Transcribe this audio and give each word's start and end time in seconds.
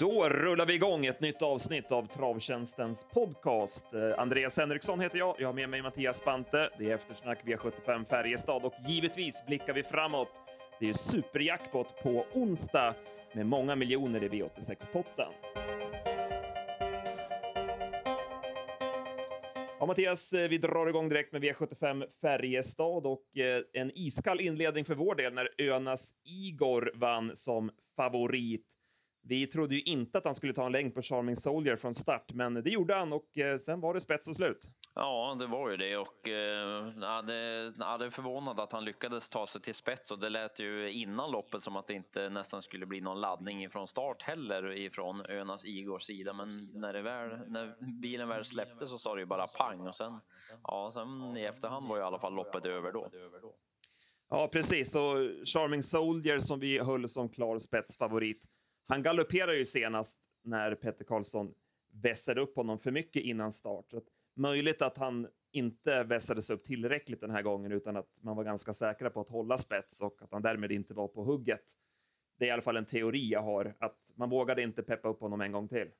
Då 0.00 0.28
rullar 0.28 0.66
vi 0.66 0.74
igång 0.74 1.06
ett 1.06 1.20
nytt 1.20 1.42
avsnitt 1.42 1.92
av 1.92 2.06
Travtjänstens 2.06 3.06
podcast. 3.14 3.94
Eh, 3.94 4.18
Andreas 4.18 4.58
Henriksson 4.58 5.00
heter 5.00 5.18
jag. 5.18 5.36
Jag 5.38 5.48
har 5.48 5.52
med 5.52 5.68
mig 5.68 5.82
Mattias 5.82 6.24
Bante. 6.24 6.70
Det 6.78 6.90
är 6.90 6.94
eftersnack 6.94 7.44
V75 7.44 8.04
Färjestad 8.04 8.64
och 8.64 8.74
givetvis 8.88 9.46
blickar 9.46 9.74
vi 9.74 9.82
framåt. 9.82 10.28
Det 10.80 10.88
är 10.88 10.92
superjackpot 10.92 12.02
på 12.02 12.26
onsdag 12.32 12.94
med 13.34 13.46
många 13.46 13.76
miljoner 13.76 14.24
i 14.24 14.28
V86-potten. 14.28 15.32
Ja, 19.80 19.86
Mattias, 19.86 20.32
eh, 20.32 20.48
vi 20.48 20.58
drar 20.58 20.86
igång 20.86 21.08
direkt 21.08 21.32
med 21.32 21.44
V75 21.44 22.04
Färjestad 22.20 23.06
och 23.06 23.38
eh, 23.38 23.62
en 23.72 23.90
iskall 23.94 24.40
inledning 24.40 24.84
för 24.84 24.94
vår 24.94 25.14
del 25.14 25.34
när 25.34 25.48
Önas 25.58 26.12
Igor 26.24 26.92
vann 26.94 27.36
som 27.36 27.70
favorit. 27.96 28.66
Vi 29.22 29.46
trodde 29.46 29.74
ju 29.74 29.82
inte 29.82 30.18
att 30.18 30.24
han 30.24 30.34
skulle 30.34 30.52
ta 30.52 30.66
en 30.66 30.72
längd 30.72 30.94
på 30.94 31.02
Charming 31.02 31.36
Soldier 31.36 31.76
från 31.76 31.94
start, 31.94 32.32
men 32.32 32.54
det 32.54 32.70
gjorde 32.70 32.94
han 32.94 33.12
och 33.12 33.38
eh, 33.38 33.58
sen 33.58 33.80
var 33.80 33.94
det 33.94 34.00
spets 34.00 34.28
och 34.28 34.36
slut. 34.36 34.68
Ja, 34.94 35.36
det 35.38 35.46
var 35.46 35.70
ju 35.70 35.76
det 35.76 35.96
och 35.96 36.28
ja, 37.00 37.22
det, 37.22 37.72
ja, 37.78 37.98
det 37.98 38.06
är 38.06 38.10
förvånad 38.10 38.60
att 38.60 38.72
han 38.72 38.84
lyckades 38.84 39.28
ta 39.28 39.46
sig 39.46 39.60
till 39.60 39.74
spets 39.74 40.10
och 40.10 40.18
det 40.18 40.28
lät 40.28 40.60
ju 40.60 40.92
innan 40.92 41.30
loppet 41.30 41.62
som 41.62 41.76
att 41.76 41.86
det 41.86 41.94
inte 41.94 42.28
nästan 42.28 42.62
skulle 42.62 42.86
bli 42.86 43.00
någon 43.00 43.20
laddning 43.20 43.70
från 43.70 43.86
start 43.86 44.22
heller 44.22 44.72
ifrån 44.72 45.26
Önas 45.28 45.64
Igors 45.64 46.02
sida. 46.02 46.32
Men 46.32 46.70
när, 46.74 46.92
det 46.92 47.02
väl, 47.02 47.28
när 47.48 47.74
bilen 48.00 48.28
väl 48.28 48.44
släppte 48.44 48.86
så 48.86 48.98
sa 48.98 49.14
det 49.14 49.20
ju 49.20 49.26
bara 49.26 49.46
pang 49.58 49.86
och 49.86 49.96
sen, 49.96 50.20
ja, 50.62 50.90
sen 50.94 51.36
i 51.36 51.44
efterhand 51.44 51.88
var 51.88 51.96
ju 51.96 52.02
i 52.02 52.04
alla 52.04 52.18
fall 52.18 52.34
loppet 52.34 52.66
över 52.66 52.92
då. 52.92 53.10
Ja, 54.30 54.48
precis. 54.48 54.94
Och 54.94 55.16
Charming 55.44 55.82
Soldier 55.82 56.38
som 56.38 56.60
vi 56.60 56.78
höll 56.78 57.08
som 57.08 57.28
klar 57.28 57.58
spetsfavorit 57.58 58.42
han 58.90 59.02
galopperar 59.02 59.52
ju 59.52 59.64
senast 59.64 60.18
när 60.42 60.74
Petter 60.74 61.04
Karlsson 61.04 61.54
vässade 61.92 62.40
upp 62.40 62.56
honom 62.56 62.78
för 62.78 62.90
mycket 62.90 63.22
innan 63.22 63.52
start. 63.52 63.84
Så 63.90 63.96
att 63.98 64.04
möjligt 64.34 64.82
att 64.82 64.98
han 64.98 65.28
inte 65.52 66.02
vässades 66.02 66.50
upp 66.50 66.64
tillräckligt 66.64 67.20
den 67.20 67.30
här 67.30 67.42
gången 67.42 67.72
utan 67.72 67.96
att 67.96 68.08
man 68.20 68.36
var 68.36 68.44
ganska 68.44 68.72
säkra 68.72 69.10
på 69.10 69.20
att 69.20 69.28
hålla 69.28 69.58
spets 69.58 70.02
och 70.02 70.22
att 70.22 70.32
han 70.32 70.42
därmed 70.42 70.72
inte 70.72 70.94
var 70.94 71.08
på 71.08 71.24
hugget. 71.24 71.64
Det 72.38 72.44
är 72.44 72.48
i 72.48 72.50
alla 72.50 72.62
fall 72.62 72.76
en 72.76 72.86
teori 72.86 73.30
jag 73.30 73.42
har, 73.42 73.74
att 73.80 74.12
man 74.14 74.30
vågade 74.30 74.62
inte 74.62 74.82
peppa 74.82 75.08
upp 75.08 75.20
honom 75.20 75.40
en 75.40 75.52
gång 75.52 75.68
till. 75.68 75.90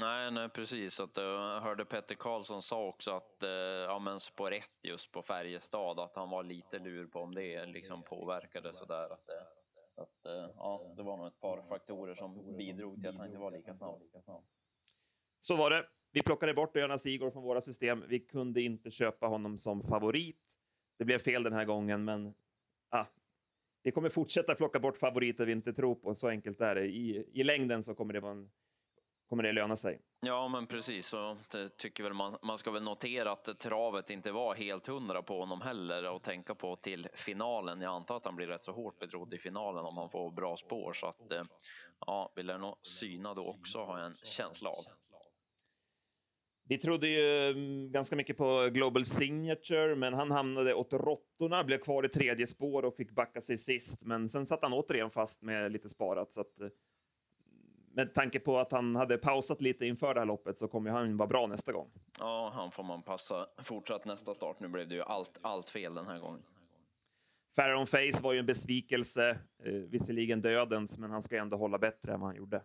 Nej, 0.00 0.30
nej 0.30 0.48
precis. 0.48 1.00
Att, 1.00 1.16
jag 1.16 1.60
hörde 1.60 1.84
Petter 1.84 2.14
Karlsson 2.14 2.62
sa 2.62 2.86
också 2.88 3.10
att 3.10 3.42
eh, 3.42 3.50
ja, 3.50 3.98
men 3.98 4.20
spår 4.20 4.52
1 4.52 4.64
just 4.82 5.12
på 5.12 5.22
Färjestad, 5.22 6.00
att 6.00 6.16
han 6.16 6.30
var 6.30 6.42
lite 6.42 6.78
lur 6.78 7.06
på 7.06 7.20
om 7.20 7.34
det 7.34 7.66
liksom 7.66 8.02
påverkade 8.02 8.72
sådär. 8.72 9.12
Att, 9.12 9.28
eh, 9.28 9.59
att, 10.00 10.26
eh, 10.26 10.50
ja, 10.56 10.92
det 10.96 11.02
var 11.02 11.16
nog 11.16 11.26
ett 11.26 11.40
par 11.40 11.62
faktorer 11.62 12.14
som 12.14 12.56
bidrog 12.56 13.00
till 13.00 13.08
att 13.08 13.16
han 13.16 13.26
inte 13.26 13.38
var 13.38 13.50
lika 13.50 13.74
snabb. 13.74 14.02
Så 15.40 15.56
var 15.56 15.70
det. 15.70 15.86
Vi 16.12 16.22
plockade 16.22 16.54
bort 16.54 16.76
Jonas 16.76 17.06
Igor 17.06 17.30
från 17.30 17.42
våra 17.42 17.60
system. 17.60 18.04
Vi 18.08 18.20
kunde 18.20 18.62
inte 18.62 18.90
köpa 18.90 19.26
honom 19.26 19.58
som 19.58 19.82
favorit. 19.82 20.56
Det 20.98 21.04
blev 21.04 21.18
fel 21.18 21.42
den 21.42 21.52
här 21.52 21.64
gången, 21.64 22.04
men 22.04 22.34
ah, 22.88 23.06
vi 23.82 23.90
kommer 23.90 24.08
fortsätta 24.08 24.54
plocka 24.54 24.78
bort 24.78 24.96
favoriter 24.96 25.46
vi 25.46 25.52
inte 25.52 25.72
tror 25.72 25.94
på. 25.94 26.14
Så 26.14 26.28
enkelt 26.28 26.60
är 26.60 26.74
det. 26.74 26.86
I, 26.86 27.30
i 27.32 27.44
längden 27.44 27.82
så 27.82 27.94
kommer 27.94 28.12
det 28.12 28.20
vara 28.20 28.32
en 28.32 28.50
kommer 29.30 29.42
det 29.42 29.52
löna 29.52 29.76
sig. 29.76 30.00
Ja, 30.20 30.48
men 30.48 30.66
precis. 30.66 31.06
Så 31.06 31.36
det 31.52 31.76
tycker 31.76 32.02
väl 32.02 32.12
man, 32.12 32.36
man 32.42 32.58
ska 32.58 32.70
väl 32.70 32.82
notera 32.82 33.32
att 33.32 33.58
travet 33.58 34.10
inte 34.10 34.32
var 34.32 34.54
helt 34.54 34.86
hundra 34.86 35.22
på 35.22 35.40
honom 35.40 35.60
heller 35.60 36.10
och 36.10 36.22
tänka 36.22 36.54
på 36.54 36.76
till 36.76 37.08
finalen. 37.14 37.80
Jag 37.80 37.94
antar 37.94 38.16
att 38.16 38.24
han 38.24 38.36
blir 38.36 38.46
rätt 38.46 38.64
så 38.64 38.72
hårt 38.72 38.98
betrodd 38.98 39.34
i 39.34 39.38
finalen 39.38 39.84
om 39.84 39.96
han 39.96 40.10
får 40.10 40.30
bra 40.30 40.56
spår 40.56 40.92
så 40.92 41.06
att 41.06 41.32
eh, 41.32 41.42
ja, 42.06 42.32
vi 42.36 42.42
lär 42.42 42.58
nog 42.58 42.76
syna 42.82 43.34
då 43.34 43.48
också 43.48 43.84
har 43.84 43.98
jag 43.98 44.06
en 44.06 44.14
känsla 44.14 44.70
av. 44.70 44.84
Vi 46.68 46.78
trodde 46.78 47.08
ju 47.08 47.50
mm, 47.50 47.92
ganska 47.92 48.16
mycket 48.16 48.36
på 48.36 48.68
Global 48.72 49.04
Signature, 49.04 49.96
men 49.96 50.14
han 50.14 50.30
hamnade 50.30 50.74
åt 50.74 50.92
råttorna, 50.92 51.64
blev 51.64 51.78
kvar 51.78 52.04
i 52.04 52.08
tredje 52.08 52.46
spår 52.46 52.84
och 52.84 52.96
fick 52.96 53.10
backa 53.10 53.40
sig 53.40 53.58
sist. 53.58 54.02
Men 54.02 54.28
sen 54.28 54.46
satt 54.46 54.62
han 54.62 54.72
återigen 54.72 55.10
fast 55.10 55.42
med 55.42 55.72
lite 55.72 55.88
sparat, 55.88 56.34
så 56.34 56.40
att 56.40 56.60
eh, 56.60 56.68
med 57.92 58.14
tanke 58.14 58.40
på 58.40 58.58
att 58.58 58.72
han 58.72 58.96
hade 58.96 59.18
pausat 59.18 59.60
lite 59.60 59.86
inför 59.86 60.14
det 60.14 60.20
här 60.20 60.26
loppet 60.26 60.58
så 60.58 60.68
kommer 60.68 60.90
han 60.90 61.16
vara 61.16 61.28
bra 61.28 61.46
nästa 61.46 61.72
gång. 61.72 61.90
Ja, 62.18 62.50
han 62.54 62.70
får 62.70 62.82
man 62.82 63.02
passa 63.02 63.46
fortsatt 63.62 64.04
nästa 64.04 64.34
start. 64.34 64.60
Nu 64.60 64.68
blev 64.68 64.88
det 64.88 64.94
ju 64.94 65.02
allt, 65.02 65.38
allt 65.42 65.68
fel 65.68 65.94
den 65.94 66.06
här 66.06 66.18
gången. 66.18 66.42
Farron 67.56 67.86
Face 67.86 68.22
var 68.22 68.32
ju 68.32 68.38
en 68.38 68.46
besvikelse, 68.46 69.38
eh, 69.64 69.72
visserligen 69.72 70.42
dödens, 70.42 70.98
men 70.98 71.10
han 71.10 71.22
ska 71.22 71.38
ändå 71.38 71.56
hålla 71.56 71.78
bättre 71.78 72.12
än 72.12 72.20
vad 72.20 72.28
han 72.28 72.36
gjorde. 72.36 72.62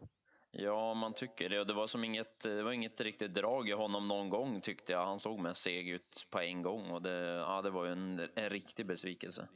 Ja, 0.52 0.94
man 0.94 1.14
tycker 1.14 1.50
det. 1.50 1.59
Och 1.59 1.68
det 1.68 1.74
var 1.74 1.88
som 1.88 2.03
inget, 2.03 2.40
det 2.40 2.64
var 2.64 2.72
inget 2.72 3.02
riktigt 3.02 3.34
drag 3.34 3.69
i 3.69 3.72
honom 3.72 4.08
någon 4.08 4.30
gång 4.30 4.62
tyckte 4.62 4.94
jag. 4.94 5.06
Han 5.06 5.19
såg 5.19 5.40
mest 5.40 5.62
seg 5.62 5.90
ut 5.90 6.28
på 6.30 6.40
en 6.40 6.62
gång 6.62 6.91
och 6.91 7.02
det, 7.02 7.19
ja, 7.19 7.62
det 7.62 7.69
var 7.69 7.85
ju 7.85 7.91
en, 7.91 8.28
en 8.35 8.50
riktig 8.50 8.85
besvikelse. 8.85 9.47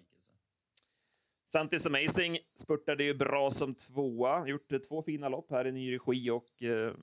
Santis 1.52 1.86
Amazing 1.86 2.38
spurtade 2.56 3.04
ju 3.04 3.14
bra 3.14 3.52
som 3.52 3.76
tvåa, 3.76 4.48
gjort 4.48 4.88
två 4.88 5.04
fina 5.04 5.30
lopp 5.30 5.52
här 5.52 5.68
i 5.68 5.72
ny 5.72 5.94
regi 5.94 6.30
och 6.30 6.64
eh, 6.64 6.94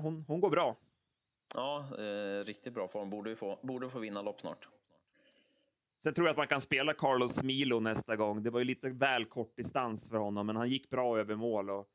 hon, 0.00 0.24
hon 0.28 0.40
går 0.40 0.50
bra. 0.50 0.76
Ja, 1.54 1.86
eh, 1.98 2.44
riktigt 2.44 2.74
bra 2.74 2.88
form. 2.88 3.10
Borde 3.10 3.36
få, 3.36 3.58
borde 3.62 3.90
få 3.90 3.98
vinna 3.98 4.22
lopp 4.22 4.40
snart. 4.40 4.68
Sen 6.02 6.14
tror 6.14 6.26
jag 6.26 6.30
att 6.30 6.36
man 6.36 6.46
kan 6.46 6.60
spela 6.60 6.94
Carlos 6.94 7.42
Milo 7.42 7.80
nästa 7.80 8.16
gång. 8.16 8.42
Det 8.42 8.50
var 8.50 8.58
ju 8.58 8.64
lite 8.64 8.88
väl 8.88 9.24
kort 9.24 9.56
distans 9.56 10.08
för 10.08 10.16
honom, 10.16 10.46
men 10.46 10.56
han 10.56 10.68
gick 10.68 10.90
bra 10.90 11.18
över 11.18 11.34
mål. 11.34 11.70
Och 11.70 11.88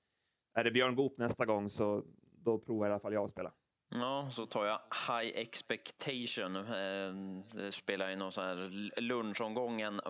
är 0.53 0.63
det 0.63 0.71
Björn 0.71 0.95
Goop 0.95 1.17
nästa 1.17 1.45
gång 1.45 1.69
så 1.69 2.03
då 2.43 2.59
provar 2.59 2.87
i 2.87 2.91
alla 2.91 2.99
fall 2.99 3.13
jag 3.13 3.23
att 3.23 3.31
spela. 3.31 3.53
Ja, 3.89 4.29
så 4.31 4.45
tar 4.45 4.65
jag 4.65 4.79
High 5.07 5.37
Expectation. 5.37 6.55
Eh, 6.55 7.69
spelar 7.71 8.09
i 8.09 8.15
någon 8.15 8.31
sån 8.31 8.43
här 8.43 9.01
lunchomgång 9.01 9.81
en 9.81 10.01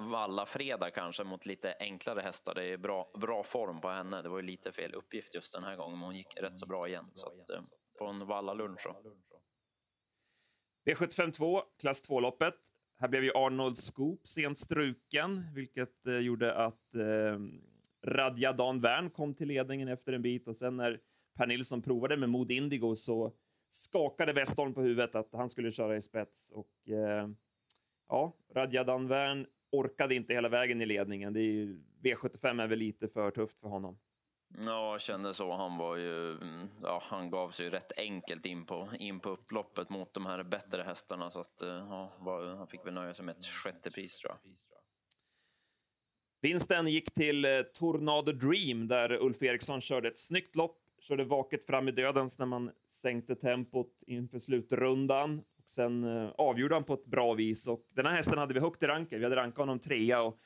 fredag 0.48 0.90
kanske 0.92 1.24
mot 1.24 1.46
lite 1.46 1.76
enklare 1.80 2.22
hästar. 2.22 2.56
Det 2.56 2.64
är 2.64 2.78
bra, 2.78 3.12
bra 3.22 3.44
form 3.44 3.82
på 3.82 3.90
henne. 3.90 4.22
Det 4.22 4.30
var 4.30 4.38
ju 4.38 4.46
lite 4.46 4.72
fel 4.72 4.94
uppgift 4.94 5.36
just 5.36 5.54
den 5.54 5.64
här 5.64 5.76
gången, 5.76 6.00
men 6.00 6.06
hon 6.06 6.16
gick 6.16 6.38
rätt 6.38 6.60
så 6.60 6.66
bra 6.66 6.88
igen. 6.88 7.06
Så 7.14 7.28
att, 7.28 7.50
eh, 7.50 7.62
på 8.00 8.06
en 8.06 8.28
vallalunch. 8.28 8.82
så. 8.82 8.96
V752, 10.86 11.62
klass 11.80 12.10
2-loppet. 12.10 12.54
Här 13.00 13.08
blev 13.08 13.24
ju 13.24 13.32
Arnold 13.36 13.78
Scoop 13.78 14.28
sent 14.28 14.60
struken, 14.60 15.54
vilket 15.54 16.08
eh, 16.08 16.14
gjorde 16.14 16.56
att 16.56 16.96
eh, 16.96 17.40
Radja 18.06 18.54
Dan 18.54 18.82
Wern 18.82 19.10
kom 19.10 19.34
till 19.34 19.48
ledningen 19.48 19.88
efter 19.88 20.14
en 20.14 20.22
bit 20.22 20.48
och 20.48 20.58
sen 20.58 20.78
när 20.78 21.00
Per 21.36 21.48
Nilsson 21.48 21.82
provade 21.82 22.18
med 22.18 22.30
Mod 22.30 22.52
Indigo 22.52 22.96
så 22.96 23.34
skakade 23.70 24.34
Westholm 24.34 24.74
på 24.74 24.82
huvudet 24.82 25.16
att 25.16 25.30
han 25.34 25.50
skulle 25.50 25.72
köra 25.72 25.96
i 25.96 26.02
spets. 26.02 26.52
Och 26.52 26.90
eh, 26.90 27.30
ja, 28.10 28.34
Radja 28.54 28.84
Wern 28.84 29.48
orkade 29.72 30.16
inte 30.16 30.34
hela 30.34 30.50
vägen 30.50 30.82
i 30.82 30.86
ledningen. 30.86 31.34
Det 31.34 31.40
är 31.40 31.52
ju, 31.52 31.84
V75 32.04 32.64
är 32.64 32.68
väl 32.68 32.80
lite 32.80 33.08
för 33.08 33.32
tufft 33.32 33.60
för 33.60 33.70
honom. 33.70 34.00
Ja, 34.66 34.92
jag 34.92 35.02
kände 35.02 35.34
så. 35.34 35.54
Han 35.54 35.78
var 35.78 35.96
ju, 35.96 36.38
ja, 36.84 37.04
han 37.04 37.30
gav 37.30 37.52
sig 37.52 37.70
rätt 37.70 38.00
enkelt 38.00 38.46
in 38.46 38.66
på, 38.66 38.88
in 39.00 39.20
på 39.20 39.30
upploppet 39.30 39.90
mot 39.90 40.14
de 40.14 40.26
här 40.26 40.44
bättre 40.44 40.82
hästarna 40.82 41.32
så 41.32 41.40
att 41.40 41.62
eh, 41.62 41.68
ja, 41.70 42.12
han 42.58 42.68
fick 42.68 42.86
väl 42.86 42.94
nöja 42.94 43.14
sig 43.14 43.26
med 43.26 43.38
ett 43.38 43.46
sjätte 43.46 43.92
pris 43.92 44.18
tror 44.18 44.34
jag. 44.34 44.54
Vinsten 46.42 46.88
gick 46.88 47.14
till 47.14 47.46
eh, 47.46 47.62
Tornado 47.62 48.32
Dream 48.32 48.88
där 48.88 49.12
Ulf 49.12 49.42
Eriksson 49.42 49.82
körde 49.82 50.08
ett 50.08 50.20
snyggt 50.20 50.56
lopp 50.56 50.87
körde 51.00 51.24
vaket 51.24 51.66
fram 51.66 51.88
i 51.88 51.91
dödens 51.91 52.40
när 52.40 52.46
man 52.46 52.72
sänkte 52.88 53.35
tempot 53.35 54.03
inför 54.08 54.40
slutrundan. 54.40 55.40
Och 55.40 55.69
sen 55.69 56.04
eh, 56.04 56.30
avgjorde 56.38 56.75
han 56.75 56.83
på 56.83 56.94
ett 56.94 57.06
bra 57.06 57.33
vis. 57.33 57.68
Och 57.68 57.88
den 57.89 58.06
här 58.06 58.13
hästen 58.13 58.38
hade 58.38 58.54
vi 58.54 58.60
högt 58.60 58.83
i 58.83 58.88
ranken. 58.88 59.19
Vi 59.19 59.25
hade 59.25 59.36
rankat 59.36 59.57
honom 59.57 59.80
trea 59.80 60.22
och 60.22 60.39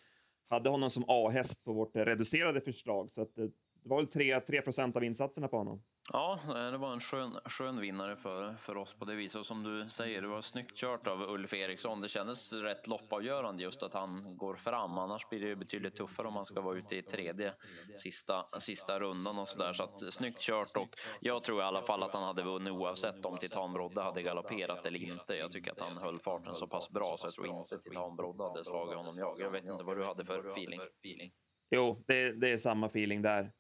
hade 0.50 0.70
honom 0.70 0.90
som 0.90 1.04
A-häst 1.08 1.64
på 1.64 1.74
vårt 1.74 1.96
reducerade 1.96 2.62
förslag. 2.62 3.12
Så 3.12 3.22
att, 3.22 3.38
eh, 3.38 3.46
det 3.84 3.90
var 3.90 3.98
väl 3.98 4.08
3, 4.08 4.40
3 4.40 4.62
av 4.96 5.04
insatserna 5.04 5.48
på 5.48 5.58
honom. 5.58 5.84
Ja, 6.14 6.40
det 6.72 6.78
var 6.78 6.94
en 6.94 7.00
skön, 7.00 7.40
skön 7.46 7.80
vinnare 7.80 8.16
för, 8.16 8.54
för 8.54 8.78
oss 8.78 8.94
på 8.94 9.06
det 9.06 9.16
viset. 9.16 9.40
Och 9.40 9.46
som 9.46 9.64
du 9.64 9.90
säger, 9.90 10.22
det 10.22 10.28
var 10.28 10.42
snyggt 10.42 10.78
kört 10.78 11.08
av 11.08 11.22
Ulf 11.22 11.54
Eriksson. 11.54 12.02
Det 12.02 12.08
kändes 12.08 12.54
rätt 12.54 12.88
loppavgörande 12.88 13.64
just 13.64 13.84
att 13.84 13.94
han 13.94 14.38
går 14.38 14.56
fram. 14.56 14.98
Annars 14.98 15.30
blir 15.30 15.40
det 15.40 15.56
betydligt 15.56 15.96
tuffare 15.96 16.28
om 16.28 16.34
man 16.34 16.46
ska 16.46 16.62
vara 16.62 16.78
ute 16.78 16.96
i 16.96 17.02
tredje 17.02 17.54
sista, 17.96 18.44
sista 18.60 19.00
rundan 19.00 19.40
och 19.40 19.48
sådär. 19.48 19.74
Så 19.74 19.84
att 19.84 20.14
snyggt 20.14 20.42
kört 20.42 20.78
och 20.78 20.90
jag 21.22 21.44
tror 21.44 21.60
i 21.60 21.64
alla 21.64 21.82
fall 21.82 22.04
att 22.04 22.14
han 22.14 22.24
hade 22.24 22.44
vunnit 22.44 22.74
oavsett 22.74 23.26
om 23.26 23.38
Titan 23.38 23.74
Brodde 23.74 24.02
hade 24.02 24.22
galopperat 24.22 24.86
eller 24.86 25.04
inte. 25.04 25.36
Jag 25.36 25.52
tycker 25.52 25.72
att 25.72 25.82
han 25.82 25.98
höll 25.98 26.20
farten 26.20 26.56
så 26.56 26.68
pass 26.68 26.90
bra 26.90 27.16
så 27.18 27.28
jag 27.28 27.34
tror 27.34 27.48
inte 27.48 27.78
Titan 27.78 28.16
Brodde 28.16 28.44
hade 28.44 28.64
slagit 28.64 28.98
honom 28.98 29.14
jag. 29.18 29.40
Jag 29.40 29.52
vet 29.52 29.66
inte 29.66 29.84
vad 29.84 29.98
du 29.98 30.06
hade 30.06 30.26
för 30.26 30.50
feeling. 30.50 31.32
Jo, 31.70 32.04
det, 32.08 32.32
det 32.32 32.52
är 32.52 32.58
samma 32.58 32.88
feeling 32.88 33.22
där. 33.22 33.52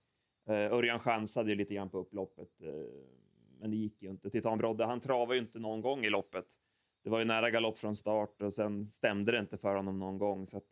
Eh, 0.51 0.73
Örjan 0.73 0.99
chansade 0.99 1.49
ju 1.49 1.55
lite 1.55 1.73
grann 1.73 1.89
på 1.89 1.97
upploppet, 1.97 2.61
eh, 2.61 2.73
men 3.59 3.71
det 3.71 3.77
gick 3.77 4.01
ju 4.01 4.09
inte. 4.09 4.29
Titan 4.29 4.57
Brodde, 4.57 4.85
han 4.85 4.99
travade 4.99 5.35
ju 5.35 5.41
inte 5.41 5.59
någon 5.59 5.81
gång 5.81 6.05
i 6.05 6.09
loppet. 6.09 6.45
Det 7.03 7.09
var 7.09 7.19
ju 7.19 7.25
nära 7.25 7.49
galopp 7.49 7.77
från 7.77 7.95
start 7.95 8.41
och 8.41 8.53
sen 8.53 8.85
stämde 8.85 9.31
det 9.31 9.39
inte 9.39 9.57
för 9.57 9.75
honom 9.75 9.99
någon 9.99 10.17
gång. 10.17 10.47
Så 10.47 10.57
att, 10.57 10.63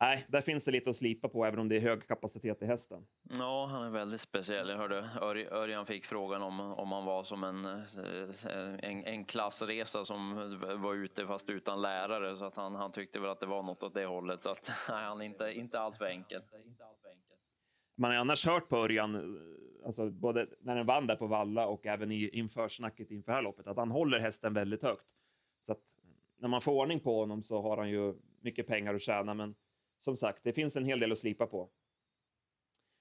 nej, 0.00 0.26
där 0.28 0.40
finns 0.40 0.64
det 0.64 0.70
lite 0.70 0.90
att 0.90 0.96
slipa 0.96 1.28
på, 1.28 1.44
även 1.44 1.58
om 1.60 1.68
det 1.68 1.76
är 1.76 1.80
hög 1.80 2.06
kapacitet 2.08 2.62
i 2.62 2.66
hästen. 2.66 3.06
Ja, 3.38 3.66
han 3.66 3.82
är 3.82 3.90
väldigt 3.90 4.20
speciell. 4.20 4.68
Jag 4.68 4.76
hörde 4.76 5.08
Örjan 5.50 5.86
fick 5.86 6.04
frågan 6.04 6.42
om, 6.42 6.60
om 6.60 6.92
han 6.92 7.04
var 7.04 7.22
som 7.22 7.44
en, 7.44 7.64
eh, 7.64 8.90
en, 8.90 9.04
en 9.04 9.24
klassresa 9.24 10.04
som 10.04 10.34
var 10.82 10.94
ute 10.94 11.26
fast 11.26 11.50
utan 11.50 11.82
lärare, 11.82 12.36
så 12.36 12.44
att 12.44 12.56
han, 12.56 12.74
han 12.74 12.92
tyckte 12.92 13.20
väl 13.20 13.30
att 13.30 13.40
det 13.40 13.46
var 13.46 13.62
något 13.62 13.82
åt 13.82 13.94
det 13.94 14.06
hållet. 14.06 14.42
Så 14.42 14.50
att 14.50 14.70
nej, 14.88 15.04
han 15.04 15.20
är 15.20 15.24
inte, 15.24 15.52
inte 15.52 15.80
allt 15.80 15.96
för 15.96 16.04
enkel. 16.04 16.42
Man 17.94 18.10
har 18.10 18.18
annars 18.18 18.46
hört 18.46 18.68
på 18.68 18.76
Örjan, 18.76 19.38
alltså 19.84 20.10
både 20.10 20.46
när 20.60 20.76
den 20.76 20.86
vann 20.86 21.06
där 21.06 21.16
på 21.16 21.26
Valla 21.26 21.66
och 21.66 21.86
även 21.86 22.12
i 22.12 22.28
införsnacket 22.28 23.10
inför 23.10 23.32
det 23.32 23.36
här 23.36 23.42
loppet, 23.42 23.66
att 23.66 23.76
han 23.76 23.90
håller 23.90 24.18
hästen 24.18 24.54
väldigt 24.54 24.82
högt. 24.82 25.14
Så 25.62 25.72
att 25.72 25.96
när 26.38 26.48
man 26.48 26.60
får 26.60 26.72
ordning 26.72 27.00
på 27.00 27.20
honom 27.20 27.42
så 27.42 27.62
har 27.62 27.76
han 27.76 27.90
ju 27.90 28.14
mycket 28.40 28.66
pengar 28.66 28.94
att 28.94 29.02
tjäna, 29.02 29.34
men 29.34 29.54
som 30.00 30.16
sagt, 30.16 30.44
det 30.44 30.52
finns 30.52 30.76
en 30.76 30.84
hel 30.84 31.00
del 31.00 31.12
att 31.12 31.18
slipa 31.18 31.46
på. 31.46 31.68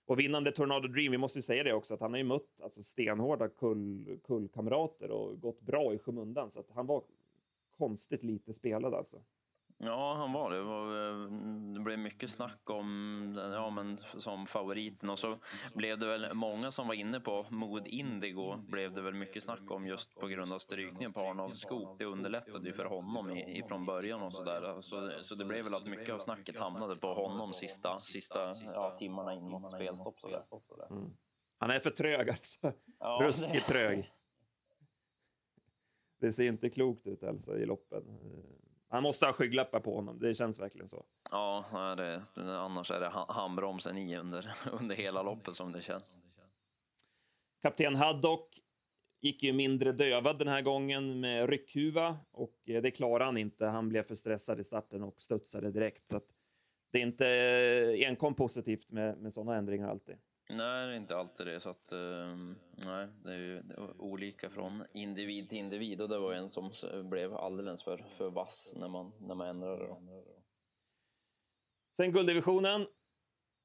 Och 0.05 0.19
vinnande 0.19 0.51
Tornado 0.51 0.87
Dream, 0.87 1.11
vi 1.11 1.17
måste 1.17 1.39
ju 1.39 1.43
säga 1.43 1.63
det 1.63 1.73
också, 1.73 1.93
att 1.93 1.99
han 1.99 2.11
har 2.11 2.17
ju 2.17 2.23
mött 2.23 2.61
alltså, 2.61 2.83
stenhårda 2.83 3.49
kull, 3.49 4.19
kullkamrater 4.23 5.11
och 5.11 5.41
gått 5.41 5.61
bra 5.61 5.93
i 5.93 5.97
skymundan, 5.97 6.51
så 6.51 6.59
att 6.59 6.69
han 6.69 6.87
var 6.87 7.03
konstigt 7.77 8.23
lite 8.23 8.53
spelad 8.53 8.93
alltså. 8.93 9.17
Ja, 9.77 10.13
han 10.13 10.33
var 10.33 10.51
det. 10.51 10.57
Det, 10.57 10.63
var, 10.63 11.09
eh, 11.09 11.29
det 11.73 11.79
blev 11.79 11.99
mycket 11.99 12.29
snack 12.29 12.69
om 12.69 13.39
ja, 13.53 13.69
men 13.69 13.97
som 13.97 14.45
favoriten 14.45 15.09
och 15.09 15.19
så 15.19 15.37
blev 15.73 15.99
det 15.99 16.05
väl 16.05 16.33
många 16.33 16.71
som 16.71 16.87
var 16.87 16.93
inne 16.93 17.19
på 17.19 17.45
Mood 17.49 17.87
Indigo 17.87 18.57
blev 18.57 18.93
det 18.93 19.01
väl 19.01 19.13
mycket 19.13 19.43
snack 19.43 19.71
om 19.71 19.85
just 19.85 20.15
på 20.15 20.27
grund 20.27 20.53
av 20.53 20.59
strykningen 20.59 21.13
på 21.13 21.21
Arnold 21.21 21.57
Skop. 21.57 21.99
Det 21.99 22.05
underlättade 22.05 22.67
ju 22.67 22.73
för 22.73 22.85
honom 22.85 23.31
i, 23.31 23.59
ifrån 23.59 23.85
början 23.85 24.21
och 24.21 24.33
så 24.33 24.43
där. 24.43 24.81
Så, 24.81 25.11
så 25.21 25.35
det 25.35 25.45
blev 25.45 25.63
väl 25.63 25.73
att 25.73 25.85
mycket 25.85 26.13
av 26.13 26.19
snacket 26.19 26.59
hamnade 26.59 26.95
på 26.95 27.13
honom 27.13 27.53
sista, 27.53 27.99
sista 27.99 28.53
ja, 28.73 28.95
timmarna 28.99 29.33
in 29.33 29.49
mot 29.49 29.71
spelstopp. 29.71 30.19
Så 30.19 30.27
där. 30.29 30.91
Mm. 30.91 31.13
Han 31.57 31.71
är 31.71 31.79
för 31.79 31.89
trög 31.89 32.29
alltså. 32.29 32.73
Ja, 32.99 33.19
Ruskigt 33.21 33.67
trög. 33.67 34.11
Det 36.19 36.33
ser 36.33 36.47
inte 36.47 36.69
klokt 36.69 37.07
ut 37.07 37.23
alltså 37.23 37.57
i 37.57 37.65
loppen. 37.65 38.03
Han 38.93 39.03
måste 39.03 39.25
ha 39.25 39.33
skygglappar 39.33 39.79
på 39.79 39.95
honom, 39.95 40.19
det 40.19 40.35
känns 40.35 40.59
verkligen 40.59 40.87
så. 40.87 41.05
Ja, 41.31 41.95
det, 41.97 42.21
annars 42.35 42.91
är 42.91 42.99
det 42.99 43.11
handbromsen 43.27 43.97
i 43.97 44.17
under, 44.17 44.55
under 44.71 44.95
hela 44.95 45.23
loppet 45.23 45.55
som 45.55 45.71
det 45.71 45.81
känns. 45.81 46.15
Kapten 47.61 47.95
Haddock 47.95 48.59
gick 49.21 49.43
ju 49.43 49.53
mindre 49.53 49.91
dövad 49.91 50.39
den 50.39 50.47
här 50.47 50.61
gången 50.61 51.19
med 51.19 51.49
ryckhuva 51.49 52.17
och 52.31 52.55
eh, 52.65 52.81
det 52.81 52.91
klarade 52.91 53.25
han 53.25 53.37
inte. 53.37 53.65
Han 53.65 53.89
blev 53.89 54.03
för 54.03 54.15
stressad 54.15 54.59
i 54.59 54.63
starten 54.63 55.03
och 55.03 55.21
studsade 55.21 55.71
direkt. 55.71 56.09
Så 56.09 56.21
det 56.91 56.97
är 56.97 57.03
inte 57.03 58.05
enkom 58.07 58.33
positivt 58.33 58.91
med, 58.91 59.17
med 59.17 59.33
sådana 59.33 59.55
ändringar 59.55 59.89
alltid. 59.89 60.15
Nej, 60.57 60.87
det 60.87 60.93
är 60.93 60.97
inte 60.97 61.17
alltid 61.17 61.47
det. 61.47 61.59
Så 61.59 61.69
att, 61.69 61.91
ehm, 61.91 62.55
nej, 62.75 63.07
det 63.23 63.33
är 63.33 63.37
ju 63.37 63.63
olika 63.97 64.49
från 64.49 64.83
individ 64.93 65.49
till 65.49 65.57
individ 65.57 66.01
och 66.01 66.09
det 66.09 66.19
var 66.19 66.33
en 66.33 66.49
som 66.49 66.71
blev 67.09 67.33
alldeles 67.33 67.83
för, 67.83 68.05
för 68.17 68.29
vass 68.29 68.73
när 68.75 68.87
man, 68.87 69.11
när 69.19 69.35
man 69.35 69.47
ändrade. 69.47 69.87
Då. 69.87 70.01
Sen 71.97 72.11
gulddivisionen 72.11 72.87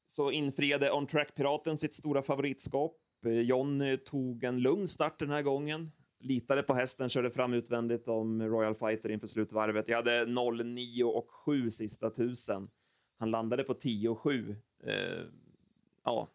så 0.05 0.31
infriade 0.31 0.93
On 0.93 1.07
Track-piraten 1.07 1.79
sitt 1.79 1.95
stora 1.95 2.23
favoritskap. 2.23 2.97
John 3.25 3.99
tog 4.05 4.45
en 4.45 4.59
lugn 4.61 4.89
start 4.89 5.19
den 5.19 5.31
här 5.31 5.43
gången. 5.43 5.93
Litade 6.21 6.63
på 6.63 6.75
hästen, 6.75 7.09
körde 7.09 7.31
fram 7.31 7.53
utvändigt 7.53 8.09
om 8.09 8.43
Royal 8.43 8.75
Fighter 8.75 9.09
inför 9.11 9.27
slutvarvet. 9.27 9.89
Jag 9.89 9.97
hade 9.97 10.25
0,9 10.25 11.03
och 11.03 11.31
7 11.31 11.71
sista 11.71 12.11
tusen. 12.11 12.71
Han 13.19 13.31
landade 13.31 13.65
på 13.65 13.75
10 13.75 14.09
och 14.09 14.19
7. 14.19 14.57
Eh, 14.85 15.25
ja, 16.05 16.29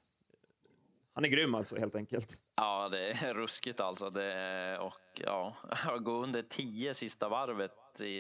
han 1.14 1.26
är 1.26 1.30
grym 1.30 1.56
alltså, 1.56 1.80
helt 1.80 1.96
enkelt. 1.96 2.38
Ja, 2.56 2.90
det 2.90 3.10
är 3.10 3.34
ruskigt 3.34 3.80
alltså. 3.80 4.10
Det 4.10 4.34
är, 4.34 4.80
och 4.80 5.22
ja, 5.26 5.56
gå 6.00 6.12
under 6.12 6.42
tio 6.42 6.94
sista 6.94 7.30
varvet. 7.30 7.72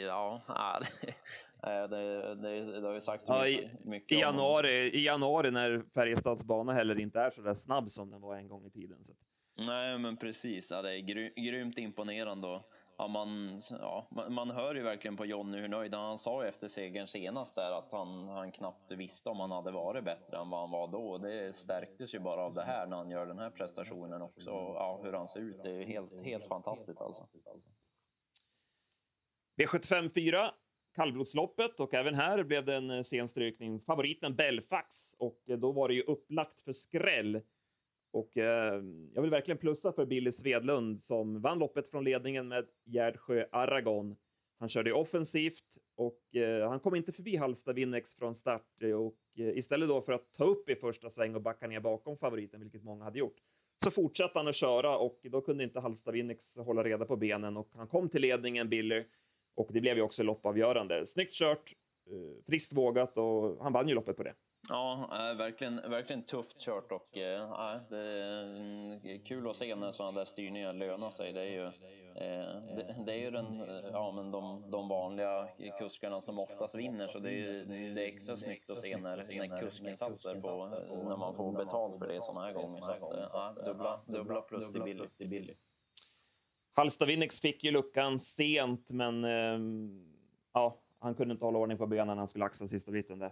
Ja, 0.07 0.81
det, 0.81 1.87
det, 1.87 2.35
det, 2.35 2.81
det 2.81 2.87
har 2.87 2.93
ju 2.93 3.01
sagts 3.01 3.25
ja, 3.27 3.47
i, 3.47 3.69
mycket 3.83 4.17
i 4.17 4.21
januari, 4.21 4.89
I 4.89 5.05
januari 5.05 5.51
när 5.51 5.83
Färjestads 5.93 6.43
bana 6.43 6.73
heller 6.73 6.99
inte 6.99 7.19
är 7.19 7.29
så 7.29 7.41
där 7.41 7.53
snabb 7.53 7.91
som 7.91 8.11
den 8.11 8.21
var 8.21 8.35
en 8.35 8.47
gång 8.47 8.65
i 8.65 8.69
tiden. 8.69 9.03
Så. 9.03 9.13
Nej, 9.57 9.97
men 9.97 10.17
precis. 10.17 10.71
Ja, 10.71 10.81
det 10.81 10.95
är 10.95 10.99
gry, 10.99 11.33
grymt 11.35 11.77
imponerande. 11.77 12.47
Och, 12.47 12.72
Ja, 12.97 13.07
man, 13.07 13.61
ja, 13.69 14.07
man, 14.29 14.51
hör 14.51 14.75
ju 14.75 14.83
verkligen 14.83 15.17
på 15.17 15.25
Jonny 15.25 15.57
hur 15.57 15.67
nöjd 15.67 15.93
han 15.93 16.19
sa 16.19 16.45
efter 16.45 16.67
segern 16.67 17.07
senast 17.07 17.55
där 17.55 17.71
att 17.71 17.91
han, 17.91 18.27
han 18.27 18.51
knappt 18.51 18.91
visste 18.91 19.29
om 19.29 19.39
han 19.39 19.51
hade 19.51 19.71
varit 19.71 20.03
bättre 20.03 20.37
än 20.37 20.49
vad 20.49 20.59
han 20.59 20.71
var 20.71 20.87
då. 20.87 21.17
Det 21.17 21.55
stärktes 21.55 22.15
ju 22.15 22.19
bara 22.19 22.41
av 22.41 22.53
det 22.53 22.63
här 22.63 22.87
när 22.87 22.97
han 22.97 23.09
gör 23.09 23.25
den 23.25 23.39
här 23.39 23.49
prestationen 23.49 24.21
också. 24.21 24.49
Ja, 24.49 24.99
hur 25.03 25.13
han 25.13 25.27
ser 25.27 25.39
ut, 25.39 25.63
det 25.63 25.69
är 25.69 25.85
helt, 25.85 26.21
helt 26.25 26.47
fantastiskt 26.47 27.01
alltså. 27.01 27.27
V75 29.57 30.13
4, 30.13 30.51
kallblodsloppet 30.95 31.79
och 31.79 31.93
även 31.93 32.15
här 32.15 32.43
blev 32.43 32.65
det 32.65 32.75
en 32.75 32.91
eh, 32.91 33.01
sen 33.01 33.27
strykning. 33.27 33.81
Favoriten 33.81 34.35
Belfax 34.35 35.15
och 35.19 35.49
eh, 35.49 35.57
då 35.57 35.71
var 35.71 35.87
det 35.87 35.93
ju 35.93 36.01
upplagt 36.01 36.61
för 36.61 36.73
skräll. 36.73 37.41
Och 38.13 38.37
eh, 38.37 38.83
jag 39.13 39.21
vill 39.21 39.31
verkligen 39.31 39.57
plussa 39.57 39.91
för 39.91 40.05
Billy 40.05 40.31
Svedlund 40.31 41.01
som 41.01 41.41
vann 41.41 41.59
loppet 41.59 41.87
från 41.87 42.03
ledningen 42.03 42.47
med 42.47 42.65
Gärdsjö 42.85 43.45
Aragon. 43.51 44.15
Han 44.59 44.69
körde 44.69 44.93
offensivt 44.93 45.77
och 45.95 46.35
eh, 46.35 46.69
han 46.69 46.79
kom 46.79 46.95
inte 46.95 47.11
förbi 47.11 47.35
Halsta 47.35 47.73
Winnex 47.73 48.15
från 48.15 48.35
start 48.35 48.81
eh, 48.81 48.91
och 48.91 49.17
eh, 49.37 49.57
istället 49.57 49.89
då 49.89 50.01
för 50.01 50.13
att 50.13 50.33
ta 50.33 50.43
upp 50.43 50.69
i 50.69 50.75
första 50.75 51.09
sväng 51.09 51.35
och 51.35 51.41
backa 51.41 51.67
ner 51.67 51.79
bakom 51.79 52.17
favoriten, 52.17 52.61
vilket 52.61 52.83
många 52.83 53.03
hade 53.03 53.19
gjort, 53.19 53.35
så 53.83 53.91
fortsatte 53.91 54.39
han 54.39 54.47
att 54.47 54.55
köra 54.55 54.97
och 54.97 55.19
då 55.23 55.41
kunde 55.41 55.63
inte 55.63 55.79
Halsta 55.79 56.11
Winnex 56.11 56.57
hålla 56.57 56.83
reda 56.83 57.05
på 57.05 57.15
benen 57.15 57.57
och 57.57 57.69
han 57.73 57.87
kom 57.87 58.09
till 58.09 58.21
ledningen, 58.21 58.69
Billy, 58.69 59.03
och 59.55 59.69
det 59.73 59.81
blev 59.81 59.97
ju 59.97 60.01
också 60.01 60.23
loppavgörande. 60.23 61.05
Snyggt 61.05 61.33
kört, 61.33 61.73
eh, 62.11 62.43
friskt 62.45 62.73
vågat 62.73 63.17
och 63.17 63.63
han 63.63 63.73
vann 63.73 63.89
ju 63.89 63.95
loppet 63.95 64.17
på 64.17 64.23
det. 64.23 64.33
Ja, 64.69 65.07
verkligen, 65.37 65.75
verkligen 65.75 66.23
tufft 66.23 66.59
kört 66.59 66.91
och 66.91 67.17
äh, 67.17 67.81
det 67.89 69.11
är 69.11 69.25
kul 69.25 69.49
att 69.49 69.55
se 69.55 69.75
när 69.75 69.91
sådana 69.91 70.17
där 70.17 70.25
styrningar 70.25 70.73
lönar 70.73 71.09
sig. 71.09 71.33
Det 71.33 71.41
är 71.41 71.45
ju, 71.45 71.65
eh, 71.65 72.75
det, 72.75 73.03
det, 73.05 73.13
är 73.13 73.17
ju 73.17 73.31
den, 73.31 73.63
ja, 73.91 74.11
men 74.11 74.31
de, 74.31 74.71
de 74.71 74.87
vanliga 74.87 75.47
kuskarna 75.79 76.21
som 76.21 76.39
oftast 76.39 76.75
vinner 76.75 77.07
så 77.07 77.19
det 77.19 77.31
är, 77.31 77.65
det 77.65 78.03
är 78.03 78.07
extra 78.07 78.35
snyggt 78.35 78.69
att 78.69 78.79
se 78.79 78.97
när, 78.97 79.17
när 79.17 79.61
kusken 79.61 79.97
satsar 79.97 80.35
på, 80.35 80.67
när 81.09 81.17
man 81.17 81.35
får 81.35 81.51
betalt 81.51 81.99
för 81.99 82.07
det 82.07 82.21
sådana 82.21 82.45
här 82.45 82.53
gånger. 82.53 82.81
Så 82.81 82.91
att, 82.91 82.99
ja, 83.33 83.55
dubbla, 83.65 84.01
dubbla 84.05 84.41
plus 84.41 84.71
till 85.17 85.29
Billy. 85.29 85.53
Halsta 86.75 87.05
Winnex 87.05 87.41
fick 87.41 87.63
ju 87.63 87.71
luckan 87.71 88.19
sent, 88.19 88.91
men 88.91 89.23
eh, 89.23 89.59
ja, 90.53 90.79
han 90.99 91.15
kunde 91.15 91.31
inte 91.31 91.45
hålla 91.45 91.59
ordning 91.59 91.77
på 91.77 91.87
benen 91.87 92.07
när 92.07 92.15
han 92.15 92.27
skulle 92.27 92.45
axa 92.45 92.67
sista 92.67 92.91
biten 92.91 93.19
där. 93.19 93.31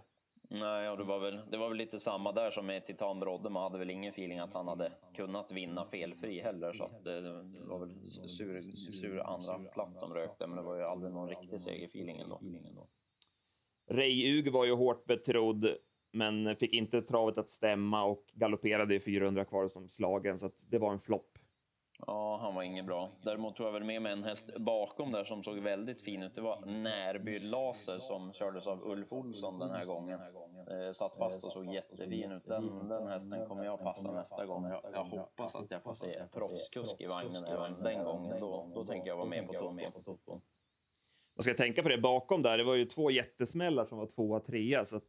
Nej, 0.54 0.90
och 0.90 0.98
det 0.98 1.04
var, 1.04 1.18
väl, 1.18 1.40
det 1.50 1.56
var 1.56 1.68
väl 1.68 1.78
lite 1.78 2.00
samma 2.00 2.32
där 2.32 2.50
som 2.50 2.66
med 2.66 2.86
Titan 2.86 3.20
Brodde. 3.20 3.50
Man 3.50 3.62
hade 3.62 3.78
väl 3.78 3.90
ingen 3.90 4.10
feeling 4.10 4.38
att 4.38 4.54
han 4.54 4.68
hade 4.68 4.92
kunnat 5.14 5.52
vinna 5.52 5.84
felfri 5.84 6.40
heller. 6.40 6.72
Så 6.72 6.84
att 6.84 7.04
det, 7.04 7.20
det 7.20 7.60
var 7.60 7.78
väl 7.78 8.10
sur, 8.10 8.60
sur 8.76 9.20
andra 9.20 9.70
plats 9.72 10.00
som 10.00 10.14
rökte, 10.14 10.46
men 10.46 10.56
det 10.56 10.62
var 10.62 10.76
ju 10.76 10.82
aldrig 10.82 11.12
någon 11.12 11.28
riktig 11.28 11.60
segerfeeling 11.60 12.18
ändå. 12.18 12.40
Rej-Ug 13.90 14.52
var 14.52 14.64
ju 14.64 14.72
hårt 14.72 15.04
betrodd, 15.04 15.76
men 16.12 16.56
fick 16.56 16.72
inte 16.72 17.02
travet 17.02 17.38
att 17.38 17.50
stämma 17.50 18.04
och 18.04 18.24
galopperade 18.32 18.94
i 18.94 19.00
400 19.00 19.44
kvar 19.44 19.68
som 19.68 19.88
slagen, 19.88 20.38
så 20.38 20.50
det 20.70 20.78
var 20.78 20.92
en 20.92 21.00
flopp. 21.00 21.38
Ja, 22.06 22.36
han 22.36 22.54
var 22.54 22.62
inget 22.62 22.86
bra. 22.86 23.10
Däremot 23.22 23.56
tror 23.56 23.68
jag 23.68 23.72
väl 23.72 23.84
med 23.84 24.02
mig 24.02 24.12
en 24.12 24.24
häst 24.24 24.50
bakom 24.56 25.12
där 25.12 25.24
som 25.24 25.42
såg 25.42 25.58
väldigt 25.58 26.02
fin 26.02 26.22
ut. 26.22 26.34
Det 26.34 26.40
var 26.40 26.66
Närby 26.66 27.38
Laser 27.38 27.98
som 27.98 28.32
kördes 28.32 28.66
av 28.66 28.82
Ulf 28.82 29.12
Olsson 29.12 29.58
den 29.58 29.70
här 29.70 29.84
gången. 29.84 30.20
Eh, 30.70 30.92
satt 30.92 31.16
fast 31.16 31.46
och 31.46 31.52
såg 31.52 31.74
jättefin 31.74 32.32
ut. 32.32 32.44
Den, 32.44 32.88
den 32.88 33.06
hästen 33.06 33.46
kommer 33.46 33.64
jag 33.64 33.80
passa 33.80 34.12
nästa 34.12 34.46
gång. 34.46 34.64
Jag, 34.64 34.80
jag 34.92 35.04
hoppas 35.04 35.54
att 35.54 35.70
jag 35.70 35.82
får 35.82 35.94
se 35.94 36.22
proffskusk 36.32 37.00
i 37.00 37.06
vagnen 37.06 37.44
även 37.44 37.82
den 37.82 38.04
gången. 38.04 38.40
Då, 38.40 38.70
då 38.74 38.84
tänker 38.84 39.08
jag 39.08 39.16
vara 39.16 39.28
med 39.28 39.46
på 39.94 40.02
toppen. 40.02 40.40
Man 41.36 41.42
ska 41.42 41.54
tänka 41.54 41.82
på 41.82 41.88
det 41.88 41.98
bakom 41.98 42.42
där. 42.42 42.58
Det 42.58 42.64
var 42.64 42.74
ju 42.74 42.84
två 42.84 43.10
jättesmällar 43.10 43.84
som 43.84 43.98
var 43.98 44.06
tvåa, 44.06 44.40
trea. 44.40 44.84
Så 44.84 44.96
att 44.96 45.04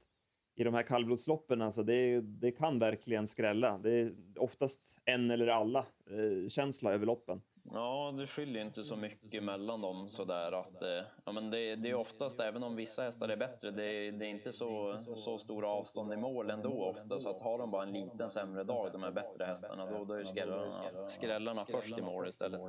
i 0.55 0.63
de 0.63 0.73
här 0.73 0.83
kallblodsloppen, 0.83 1.61
alltså 1.61 1.83
det, 1.83 2.21
det 2.21 2.51
kan 2.51 2.79
verkligen 2.79 3.27
skrälla. 3.27 3.77
Det 3.77 3.91
är 3.91 4.13
oftast 4.35 4.79
en 5.05 5.31
eller 5.31 5.47
alla 5.47 5.85
eh, 6.09 6.87
över 6.93 7.05
loppen. 7.05 7.41
Ja, 7.71 8.15
det 8.17 8.27
skiljer 8.27 8.65
inte 8.65 8.83
så 8.83 8.95
mycket 8.95 9.43
mellan 9.43 9.81
dem 9.81 10.09
sådär 10.09 10.51
att 10.51 10.81
eh, 10.81 10.89
ja, 11.25 11.31
men 11.31 11.49
det, 11.49 11.75
det, 11.75 11.89
är 11.89 11.93
oftast, 11.93 12.39
även 12.39 12.63
om 12.63 12.75
vissa 12.75 13.03
hästar 13.03 13.29
är 13.29 13.37
bättre, 13.37 13.71
det, 13.71 14.11
det 14.11 14.25
är 14.25 14.29
inte 14.29 14.53
så, 14.53 14.97
så 15.15 15.37
stora 15.37 15.67
avstånd 15.67 16.13
i 16.13 16.17
mål 16.17 16.49
ändå 16.49 16.83
ofta, 16.83 17.19
så 17.19 17.29
att 17.29 17.41
har 17.41 17.57
de 17.57 17.71
bara 17.71 17.83
en 17.83 17.93
liten 17.93 18.29
sämre 18.29 18.63
dag, 18.63 18.91
de 18.91 19.03
här 19.03 19.11
bättre 19.11 19.45
hästarna, 19.45 19.85
då, 19.85 20.05
då 20.05 20.13
är 20.13 20.23
skrällarna, 20.23 21.07
skrällarna 21.07 21.59
först 21.71 21.97
i 21.97 22.01
mål 22.01 22.27
istället. 22.27 22.59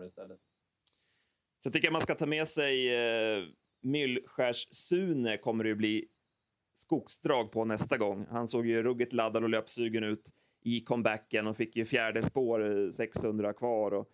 Så 1.58 1.68
jag 1.68 1.72
tycker 1.72 1.90
man 1.90 2.00
ska 2.00 2.14
ta 2.14 2.26
med 2.26 2.48
sig 2.48 2.94
eh, 2.94 3.44
Myllskärs-Sune 3.82 5.36
kommer 5.38 5.64
det 5.64 5.70
ju 5.70 5.76
bli 5.76 6.08
skogsdrag 6.78 7.52
på 7.52 7.64
nästa 7.64 7.96
gång. 7.96 8.26
Han 8.30 8.48
såg 8.48 8.66
ju 8.66 8.82
ruggigt 8.82 9.12
laddad 9.12 9.42
och 9.42 9.50
löpsugen 9.50 10.04
ut 10.04 10.32
i 10.60 10.80
comebacken 10.80 11.46
och 11.46 11.56
fick 11.56 11.76
ju 11.76 11.84
fjärde 11.84 12.22
spår, 12.22 12.90
600 12.92 13.52
kvar. 13.52 13.94
Och 13.94 14.10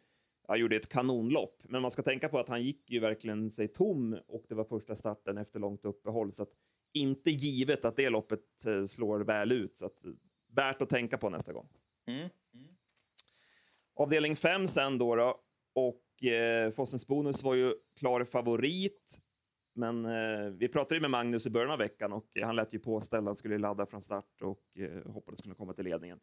ja, 0.49 0.57
gjorde 0.57 0.77
ett 0.77 0.89
kanonlopp. 0.89 1.63
Men 1.63 1.83
man 1.83 1.91
ska 1.91 2.03
tänka 2.03 2.29
på 2.29 2.39
att 2.39 2.49
han 2.49 2.63
gick 2.63 2.91
ju 2.91 3.01
verkligen 3.01 3.51
sig 3.51 3.69
tom 3.69 4.19
och 4.27 4.45
det 4.49 4.55
var 4.55 4.65
första 4.65 4.95
starten 4.95 5.39
efter 5.39 5.61
långt 5.61 5.85
uppehåll. 5.85 6.33
Så 6.33 6.43
att 6.43 6.53
inte 6.93 7.31
givet 7.31 7.85
att 7.85 7.97
det 7.97 8.11
loppet 8.11 8.67
eh, 8.67 8.85
slår 8.85 9.21
väl 9.21 9.53
ut. 9.53 9.79
Så 9.79 9.87
att, 9.87 9.99
värt 10.55 10.83
att 10.83 10.89
tänka 10.89 11.19
på 11.19 11.31
nästa 11.31 11.53
gång. 11.53 11.69
Mm. 12.07 12.21
Mm. 12.55 12.69
Avdelning 13.95 14.37
5 14.37 14.67
sen 14.67 14.99
då. 14.99 15.17
då 15.17 15.41
och 15.73 16.25
eh, 16.25 16.71
Fossens 16.71 17.07
Bonus 17.07 17.43
var 17.43 17.55
ju 17.55 17.75
klar 17.99 18.25
favorit. 18.25 19.21
Men 19.73 20.05
eh, 20.05 20.51
vi 20.51 20.69
pratade 20.69 20.95
ju 20.95 21.01
med 21.01 21.11
Magnus 21.11 21.47
i 21.47 21.51
början 21.51 21.71
av 21.71 21.79
veckan 21.79 22.13
och 22.13 22.27
han 22.43 22.57
lät 22.57 22.75
ju 22.75 22.79
påställd. 22.79 23.27
Han 23.27 23.37
skulle 23.37 23.59
ladda 23.59 23.87
från 23.87 24.03
start 24.03 24.43
och 24.43 24.63
eh, 24.79 25.13
hoppades 25.13 25.43
kunna 25.43 25.55
komma 25.55 25.73
till 25.73 25.85
ledningen. 25.85 26.21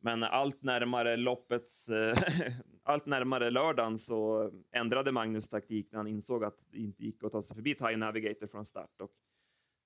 Men 0.00 0.22
allt 0.22 0.62
närmare 0.62 1.16
loppets, 1.16 1.88
eh, 1.88 2.18
allt 2.82 3.06
närmare 3.06 3.50
lördagen 3.50 3.98
så 3.98 4.50
ändrade 4.72 5.12
Magnus 5.12 5.48
taktik 5.48 5.92
när 5.92 5.96
han 5.96 6.06
insåg 6.06 6.44
att 6.44 6.58
det 6.70 6.78
inte 6.78 7.04
gick 7.04 7.24
att 7.24 7.32
ta 7.32 7.42
sig 7.42 7.54
förbi 7.54 7.74
Thai 7.74 7.96
Navigator 7.96 8.46
från 8.46 8.64
start. 8.64 9.00
Och 9.00 9.10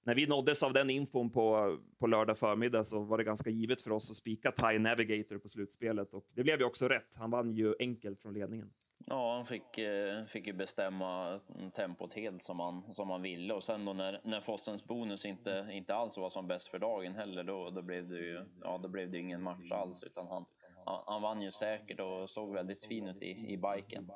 när 0.05 0.15
vi 0.15 0.27
nåddes 0.27 0.63
av 0.63 0.73
den 0.73 0.91
infon 0.91 1.31
på, 1.31 1.79
på 1.99 2.07
lördag 2.07 2.39
förmiddag 2.39 2.85
så 2.85 3.01
var 3.01 3.19
det 3.19 3.25
ganska 3.25 3.51
givet 3.51 3.81
för 3.81 3.91
oss 3.91 4.11
att 4.11 4.17
spika 4.17 4.53
Thai 4.53 4.79
Navigator 4.79 5.39
på 5.39 5.49
slutspelet 5.49 6.15
och 6.15 6.27
det 6.35 6.43
blev 6.43 6.59
ju 6.59 6.65
också 6.65 6.89
rätt. 6.89 7.15
Han 7.15 7.31
vann 7.31 7.55
ju 7.55 7.75
enkelt 7.79 8.23
från 8.23 8.35
ledningen. 8.35 8.73
Ja, 9.07 9.35
han 9.37 9.47
fick, 9.47 9.79
eh, 9.79 10.25
fick 10.25 10.47
ju 10.47 10.53
bestämma 10.53 11.41
tempot 11.75 12.15
helt 12.15 12.43
som 12.43 12.61
han, 12.61 12.95
som 12.95 13.11
han 13.11 13.23
ville 13.23 13.55
och 13.55 13.65
sen 13.65 13.85
då 13.85 13.93
när, 13.93 14.21
när 14.25 14.41
Fossens 14.41 14.85
bonus 14.85 15.27
inte, 15.27 15.69
inte 15.73 15.95
alls 15.95 16.17
var 16.17 16.29
som 16.29 16.47
bäst 16.47 16.69
för 16.69 16.79
dagen 16.79 17.15
heller 17.15 17.45
då, 17.45 17.71
då 17.71 17.83
blev 17.83 18.09
det 18.09 18.19
ju 18.19 18.45
ja, 18.63 18.79
då 18.79 18.89
blev 18.89 19.11
det 19.11 19.19
ingen 19.19 19.43
match 19.43 19.73
alls 19.73 20.03
utan 20.03 20.27
han, 20.27 20.45
han, 20.85 21.03
han 21.07 21.23
vann 21.23 21.43
ju 21.43 21.51
säkert 21.51 22.01
och 22.01 22.31
såg 22.31 22.55
väldigt 22.55 22.85
fin 22.85 23.09
ut 23.09 23.23
i, 23.23 23.31
i 23.31 23.57
biken. 23.57 24.11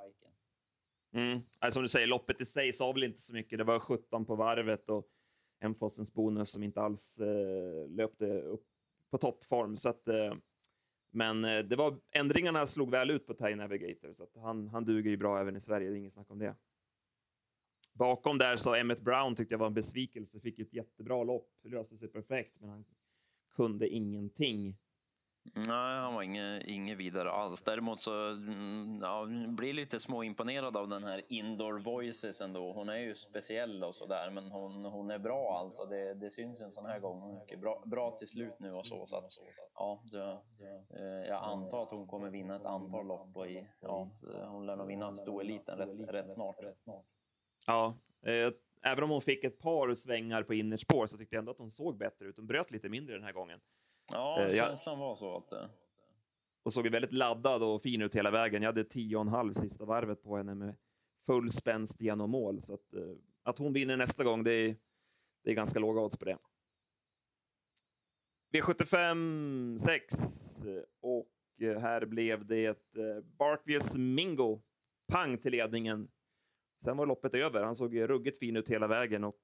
Mm. 1.15 1.41
Alltså, 1.59 1.77
som 1.77 1.83
du 1.83 1.89
säger, 1.89 2.07
loppet 2.07 2.41
i 2.41 2.45
sig 2.45 2.73
sa 2.73 2.93
väl 2.93 3.05
inte 3.05 3.23
så 3.23 3.35
mycket. 3.35 3.59
Det 3.59 3.65
var 3.65 3.79
17 3.79 4.27
på 4.27 4.37
varvet 4.37 4.91
och 4.91 5.07
en 5.61 5.75
Fossens 5.75 6.15
bonus 6.15 6.53
som 6.53 6.63
inte 6.63 6.81
alls 6.81 7.21
eh, 7.21 7.89
löpte 7.89 8.27
upp 8.27 8.65
på 9.11 9.19
toppform. 9.19 9.77
Så 9.77 9.89
att, 9.89 10.09
eh, 10.09 10.35
men 11.17 11.45
eh, 11.45 11.59
det 11.59 11.77
var, 11.77 12.01
ändringarna 12.11 12.67
slog 12.67 12.91
väl 12.91 13.11
ut 13.11 13.27
på 13.27 13.35
Thai 13.35 13.55
Navigator, 13.55 14.15
så 14.15 14.25
att 14.25 14.37
han, 14.37 14.69
han 14.69 14.85
duger 14.85 15.11
ju 15.11 15.17
bra 15.17 15.41
även 15.41 15.57
i 15.57 15.61
Sverige, 15.61 15.89
det 15.89 15.95
är 15.95 15.99
inget 15.99 16.13
snack 16.13 16.31
om 16.31 16.39
det. 16.39 16.55
Bakom 17.93 18.39
där 18.39 18.57
så 18.57 18.75
Emmet 18.75 19.01
Brown 19.01 19.37
tyckte 19.37 19.55
jag 19.55 19.59
var 19.59 19.67
en 19.67 19.75
besvikelse, 19.75 20.41
fick 20.41 20.59
ett 20.59 20.73
jättebra 20.73 21.25
lopp, 21.25 21.51
löste 21.63 21.97
sig 21.97 22.09
perfekt, 22.09 22.61
men 22.61 22.71
han 22.71 22.85
kunde 23.55 23.89
ingenting. 23.89 24.77
Nej, 25.55 25.99
han 25.99 26.15
var 26.15 26.23
inget, 26.23 26.63
inget 26.65 26.99
vidare 26.99 27.31
alls. 27.31 27.63
Däremot 27.63 28.01
så 28.01 28.29
mm, 28.29 28.99
ja, 29.03 29.27
blir 29.49 29.73
lite 29.73 30.01
småimponerad 30.01 30.77
av 30.77 30.89
den 30.89 31.05
här 31.05 31.23
Indoor 31.29 31.79
Voices 31.79 32.41
ändå. 32.41 32.73
Hon 32.73 32.89
är 32.89 32.97
ju 32.97 33.15
speciell 33.15 33.85
och 33.85 33.95
sådär, 33.95 34.31
men 34.31 34.51
hon, 34.51 34.85
hon 34.85 35.11
är 35.11 35.19
bra 35.19 35.59
alltså. 35.59 35.85
Det, 35.85 36.15
det 36.15 36.31
syns 36.31 36.61
en 36.61 36.71
sån 36.71 36.87
här 36.87 36.99
gång. 36.99 37.21
Hon 37.21 37.41
är 37.49 37.57
bra, 37.57 37.83
bra 37.87 38.11
till 38.11 38.27
slut 38.27 38.55
nu 38.59 38.69
och 38.69 38.87
så. 38.87 39.07
så 39.07 39.17
att, 39.17 39.39
ja, 39.75 40.03
det, 40.13 40.41
eh, 40.99 41.29
jag 41.29 41.45
antar 41.45 41.83
att 41.83 41.91
hon 41.91 42.07
kommer 42.07 42.31
vinna 42.31 42.57
ett 42.57 42.65
antal 42.65 43.07
lopp 43.07 43.37
och 43.37 43.47
i, 43.47 43.69
ja, 43.81 44.11
hon 44.45 44.67
lär 44.67 44.77
nog 44.77 44.87
vinna 44.87 45.15
stoeliten 45.15 45.79
rätt, 45.79 46.09
rätt 46.09 46.33
snart. 46.33 46.57
Ja, 47.67 47.95
eh, 48.27 48.53
även 48.83 49.05
om 49.05 49.11
hon 49.11 49.23
fick 49.23 49.45
ett 49.45 49.59
par 49.59 49.95
svängar 49.95 50.43
på 50.43 50.55
innerspår 50.55 51.07
så 51.07 51.17
tyckte 51.17 51.37
jag 51.37 51.41
ändå 51.41 51.53
att 51.53 51.59
hon 51.59 51.71
såg 51.71 51.97
bättre 51.97 52.27
ut. 52.27 52.37
Hon 52.37 52.47
bröt 52.47 52.71
lite 52.71 52.89
mindre 52.89 53.15
den 53.15 53.25
här 53.25 53.33
gången. 53.33 53.61
Ja, 54.13 54.43
eh, 54.43 54.55
känslan 54.55 54.99
var 54.99 55.17
så 55.17 55.37
att... 55.37 55.53
Eh, 55.53 55.67
och 56.63 56.73
såg 56.73 56.89
väldigt 56.89 57.13
laddad 57.13 57.63
och 57.63 57.83
fin 57.83 58.03
ut 58.03 58.15
hela 58.15 58.31
vägen. 58.31 58.63
Jag 58.63 58.69
hade 58.69 58.85
tio 58.85 59.17
och 59.17 59.23
en 59.23 59.29
halv 59.29 59.53
sista 59.53 59.85
varvet 59.85 60.23
på 60.23 60.37
henne 60.37 60.55
med 60.55 60.77
full 61.27 61.51
spänst 61.51 62.01
genom 62.01 62.31
mål. 62.31 62.63
Så 62.63 62.75
att, 62.75 62.95
eh, 62.95 63.17
att 63.43 63.59
hon 63.59 63.73
vinner 63.73 63.97
nästa 63.97 64.25
gång, 64.25 64.45
det 64.45 64.53
är, 64.53 64.77
det 65.45 65.51
är 65.51 65.55
ganska 65.55 65.79
låga 65.79 66.01
odds 66.01 66.17
på 66.17 66.25
det. 66.25 66.39
V75 68.53 69.79
6 69.79 70.15
och 71.01 71.29
här 71.59 72.07
blev 72.07 72.47
det 72.47 72.79
Bartvius 73.39 73.97
Mingo. 73.97 74.61
Pang 75.13 75.39
till 75.39 75.53
ledningen. 75.53 76.09
Sen 76.85 76.97
var 76.97 77.07
loppet 77.07 77.35
över. 77.35 77.63
Han 77.63 77.77
såg 77.77 78.01
ruggigt 78.01 78.39
fin 78.39 78.57
ut 78.57 78.69
hela 78.69 78.87
vägen 78.87 79.25
och 79.25 79.41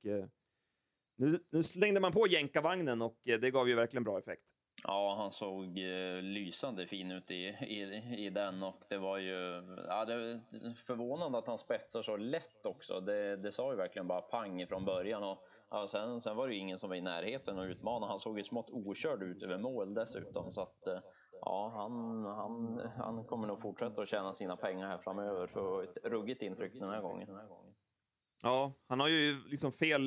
nu, 1.16 1.44
nu 1.50 1.62
slängde 1.62 2.00
man 2.00 2.12
på 2.12 2.26
jänkarvagnen 2.26 3.02
och 3.02 3.28
eh, 3.28 3.40
det 3.40 3.50
gav 3.50 3.68
ju 3.68 3.74
verkligen 3.74 4.04
bra 4.04 4.18
effekt. 4.18 4.42
Ja, 4.84 5.14
han 5.18 5.32
såg 5.32 5.78
eh, 5.78 6.22
lysande 6.22 6.86
fin 6.86 7.10
ut 7.10 7.30
i, 7.30 7.44
i, 7.60 8.02
i 8.26 8.30
den 8.30 8.62
och 8.62 8.82
det 8.88 8.98
var 8.98 9.18
ju 9.18 9.62
ja, 9.88 10.04
det 10.04 10.40
förvånande 10.86 11.38
att 11.38 11.46
han 11.46 11.58
spetsar 11.58 12.02
så 12.02 12.16
lätt 12.16 12.66
också. 12.66 13.00
Det, 13.00 13.36
det 13.36 13.52
sa 13.52 13.70
ju 13.70 13.76
verkligen 13.76 14.08
bara 14.08 14.20
pang 14.20 14.66
från 14.66 14.84
början 14.84 15.22
och 15.22 15.44
ja, 15.70 15.88
sen, 15.88 16.20
sen 16.20 16.36
var 16.36 16.48
det 16.48 16.54
ju 16.54 16.60
ingen 16.60 16.78
som 16.78 16.88
var 16.88 16.96
i 16.96 17.00
närheten 17.00 17.58
och 17.58 17.64
utmana. 17.64 18.06
Han 18.06 18.18
såg 18.18 18.38
ju 18.38 18.44
smått 18.44 18.70
okörd 18.70 19.22
ut 19.22 19.42
över 19.42 19.58
mål 19.58 19.94
dessutom 19.94 20.52
så 20.52 20.60
att 20.60 20.86
eh, 20.86 20.98
ja, 21.40 21.72
han, 21.74 22.24
han, 22.24 22.90
han 22.96 23.24
kommer 23.24 23.46
nog 23.46 23.60
fortsätta 23.60 24.02
att 24.02 24.08
tjäna 24.08 24.32
sina 24.32 24.56
pengar 24.56 24.88
här 24.88 24.98
framöver. 24.98 25.46
Så 25.46 25.80
ett 25.80 25.98
ruggigt 26.04 26.42
intryck 26.42 26.72
den 26.74 26.90
här 26.90 27.00
gången. 27.00 27.26
Den 27.26 27.36
här 27.36 27.46
gången. 27.46 27.71
Ja, 28.42 28.74
han 28.86 29.00
har 29.00 29.08
ju 29.08 29.36
liksom 29.46 29.72
fel, 29.72 30.02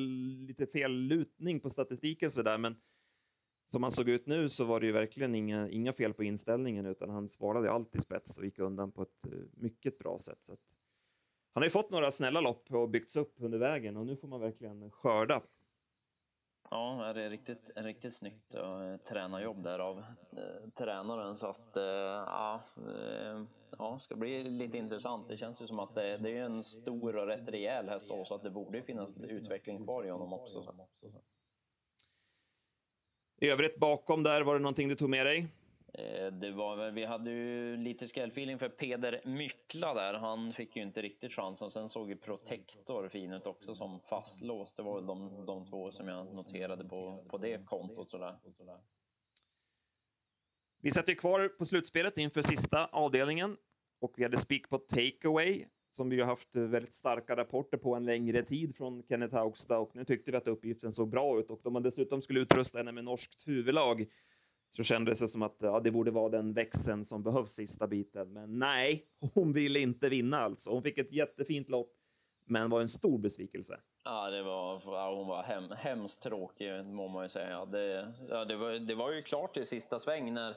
lite 0.46 0.66
fel 0.66 0.92
lutning 0.92 1.60
på 1.60 1.70
statistiken 1.70 2.30
sådär, 2.30 2.58
men 2.58 2.76
som 3.68 3.82
han 3.82 3.92
såg 3.92 4.08
ut 4.08 4.26
nu 4.26 4.48
så 4.48 4.64
var 4.64 4.80
det 4.80 4.86
ju 4.86 4.92
verkligen 4.92 5.34
inga, 5.34 5.68
inga 5.68 5.92
fel 5.92 6.14
på 6.14 6.24
inställningen 6.24 6.86
utan 6.86 7.10
han 7.10 7.28
svarade 7.28 7.70
alltid 7.70 8.02
spets 8.02 8.38
och 8.38 8.44
gick 8.44 8.58
undan 8.58 8.92
på 8.92 9.02
ett 9.02 9.26
eh, 9.32 9.38
mycket 9.52 9.98
bra 9.98 10.18
sätt. 10.18 10.38
Så 10.44 10.52
att, 10.52 10.60
han 11.52 11.62
har 11.62 11.66
ju 11.66 11.70
fått 11.70 11.90
några 11.90 12.10
snälla 12.10 12.40
lopp 12.40 12.72
och 12.72 12.90
byggts 12.90 13.16
upp 13.16 13.34
under 13.36 13.58
vägen 13.58 13.96
och 13.96 14.06
nu 14.06 14.16
får 14.16 14.28
man 14.28 14.40
verkligen 14.40 14.90
skörda. 14.90 15.42
Ja, 16.70 17.12
det 17.14 17.22
är 17.22 17.30
riktigt, 17.30 17.70
riktigt 17.76 18.14
snyggt 18.14 18.54
uh, 18.54 18.62
eh, 18.62 18.96
tränarjobb 18.96 19.62
där 19.62 19.78
av 19.78 19.98
uh, 19.98 20.70
tränaren 20.78 21.36
så 21.36 21.46
att 21.46 21.76
uh, 21.76 21.82
ja, 21.82 22.60
uh, 22.78 23.44
ja, 23.78 23.98
ska 23.98 24.16
bli 24.16 24.44
lite 24.44 24.78
intressant. 24.78 25.28
Det 25.28 25.36
känns 25.36 25.62
ju 25.62 25.66
som 25.66 25.78
att 25.78 25.94
det, 25.94 26.16
det 26.16 26.38
är 26.38 26.44
en 26.44 26.64
stor 26.64 27.16
och 27.16 27.26
rätt 27.26 27.48
rejäl 27.48 27.88
häst 27.88 28.06
så 28.06 28.34
att 28.34 28.42
det 28.42 28.50
borde 28.50 28.82
finnas 28.82 29.10
utveckling 29.16 29.84
kvar 29.84 30.04
i 30.06 30.10
honom 30.10 30.32
också. 30.32 30.62
Så. 30.62 30.88
I 33.40 33.48
övrigt 33.50 33.78
bakom 33.78 34.22
där, 34.22 34.42
var 34.42 34.54
det 34.54 34.60
någonting 34.60 34.88
du 34.88 34.94
tog 34.94 35.10
med 35.10 35.26
dig? 35.26 35.48
Eh, 35.98 36.32
det 36.32 36.50
var 36.50 36.76
väl, 36.76 36.94
vi 36.94 37.04
hade 37.04 37.30
ju 37.30 37.76
lite 37.76 38.08
skrällfeeling 38.08 38.58
för 38.58 38.68
Peder 38.68 39.20
Mykla 39.24 39.94
där. 39.94 40.14
Han 40.14 40.52
fick 40.52 40.76
ju 40.76 40.82
inte 40.82 41.02
riktigt 41.02 41.32
chansen. 41.32 41.70
Sen 41.70 41.88
såg 41.88 42.08
ju 42.08 42.16
Protector 42.16 43.08
fin 43.08 43.32
ut 43.32 43.46
också 43.46 43.74
som 43.74 44.00
fastlåst. 44.00 44.76
Det 44.76 44.82
var 44.82 44.94
väl 44.94 45.06
de, 45.06 45.46
de 45.46 45.66
två 45.66 45.90
som 45.90 46.08
jag 46.08 46.34
noterade 46.34 46.84
på, 46.84 47.24
på 47.28 47.38
det 47.38 47.66
kontot. 47.66 48.10
Sådär. 48.10 48.36
Vi 50.80 50.90
sätter 50.90 51.14
kvar 51.14 51.48
på 51.48 51.64
slutspelet 51.64 52.18
inför 52.18 52.42
sista 52.42 52.86
avdelningen 52.86 53.56
och 54.00 54.14
vi 54.16 54.22
hade 54.22 54.38
spik 54.38 54.68
på 54.68 54.78
takeaway 54.78 55.64
som 55.90 56.08
vi 56.08 56.20
har 56.20 56.26
haft 56.26 56.56
väldigt 56.56 56.94
starka 56.94 57.36
rapporter 57.36 57.78
på 57.78 57.94
en 57.94 58.04
längre 58.04 58.42
tid 58.42 58.76
från 58.76 59.02
Kenneth 59.08 59.34
Haugstad 59.34 59.78
och 59.78 59.96
nu 59.96 60.04
tyckte 60.04 60.30
vi 60.30 60.36
att 60.36 60.48
uppgiften 60.48 60.92
såg 60.92 61.08
bra 61.08 61.38
ut 61.40 61.50
och 61.50 61.60
då 61.62 61.70
man 61.70 61.82
dessutom 61.82 62.22
skulle 62.22 62.40
utrusta 62.40 62.78
henne 62.78 62.92
med 62.92 63.04
norskt 63.04 63.48
huvudlag 63.48 64.06
så 64.76 64.82
kändes 64.82 65.20
det 65.20 65.28
som 65.28 65.42
att 65.42 65.56
ja, 65.58 65.80
det 65.80 65.90
borde 65.90 66.10
vara 66.10 66.28
den 66.28 66.52
växeln 66.52 67.04
som 67.04 67.22
behövs 67.22 67.52
sista 67.52 67.86
biten. 67.86 68.32
Men 68.32 68.58
nej, 68.58 69.06
hon 69.34 69.52
ville 69.52 69.78
inte 69.78 70.08
vinna 70.08 70.38
alltså. 70.40 70.70
Hon 70.70 70.82
fick 70.82 70.98
ett 70.98 71.12
jättefint 71.12 71.68
lopp, 71.68 71.92
men 72.44 72.70
var 72.70 72.80
en 72.80 72.88
stor 72.88 73.18
besvikelse. 73.18 73.80
Ja, 74.04 74.30
det 74.30 74.42
var, 74.42 74.82
ja, 74.84 75.14
hon 75.14 75.26
var 75.26 75.42
hem, 75.42 75.64
hemskt 75.70 76.22
tråkig, 76.22 76.84
må 76.84 77.08
man 77.08 77.24
ju 77.24 77.28
säga. 77.28 77.64
Det, 77.64 78.12
ja, 78.28 78.44
det, 78.44 78.56
var, 78.56 78.72
det 78.72 78.94
var 78.94 79.12
ju 79.12 79.22
klart 79.22 79.56
i 79.56 79.64
sista 79.64 79.98
sväng 79.98 80.34
när 80.34 80.54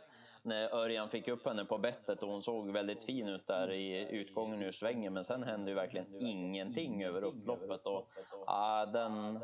när 0.50 0.75
Örjan 0.75 1.10
fick 1.10 1.27
upp 1.27 1.46
henne 1.46 1.65
på 1.65 1.77
bettet 1.77 2.24
och 2.24 2.29
hon 2.29 2.41
såg 2.41 2.72
väldigt 2.72 3.03
fin 3.03 3.27
ut 3.27 3.48
där 3.48 3.72
i 3.72 4.08
utgången 4.12 4.62
ur 4.62 4.72
svängen. 4.72 5.13
Men 5.13 5.24
sen 5.24 5.44
hände 5.44 5.72
ju 5.72 5.75
verkligen 5.75 6.22
ingenting 6.22 7.03
över 7.03 7.24
upploppet 7.24 7.86
och 7.86 8.10
ah, 8.48 8.86
den, 8.86 9.39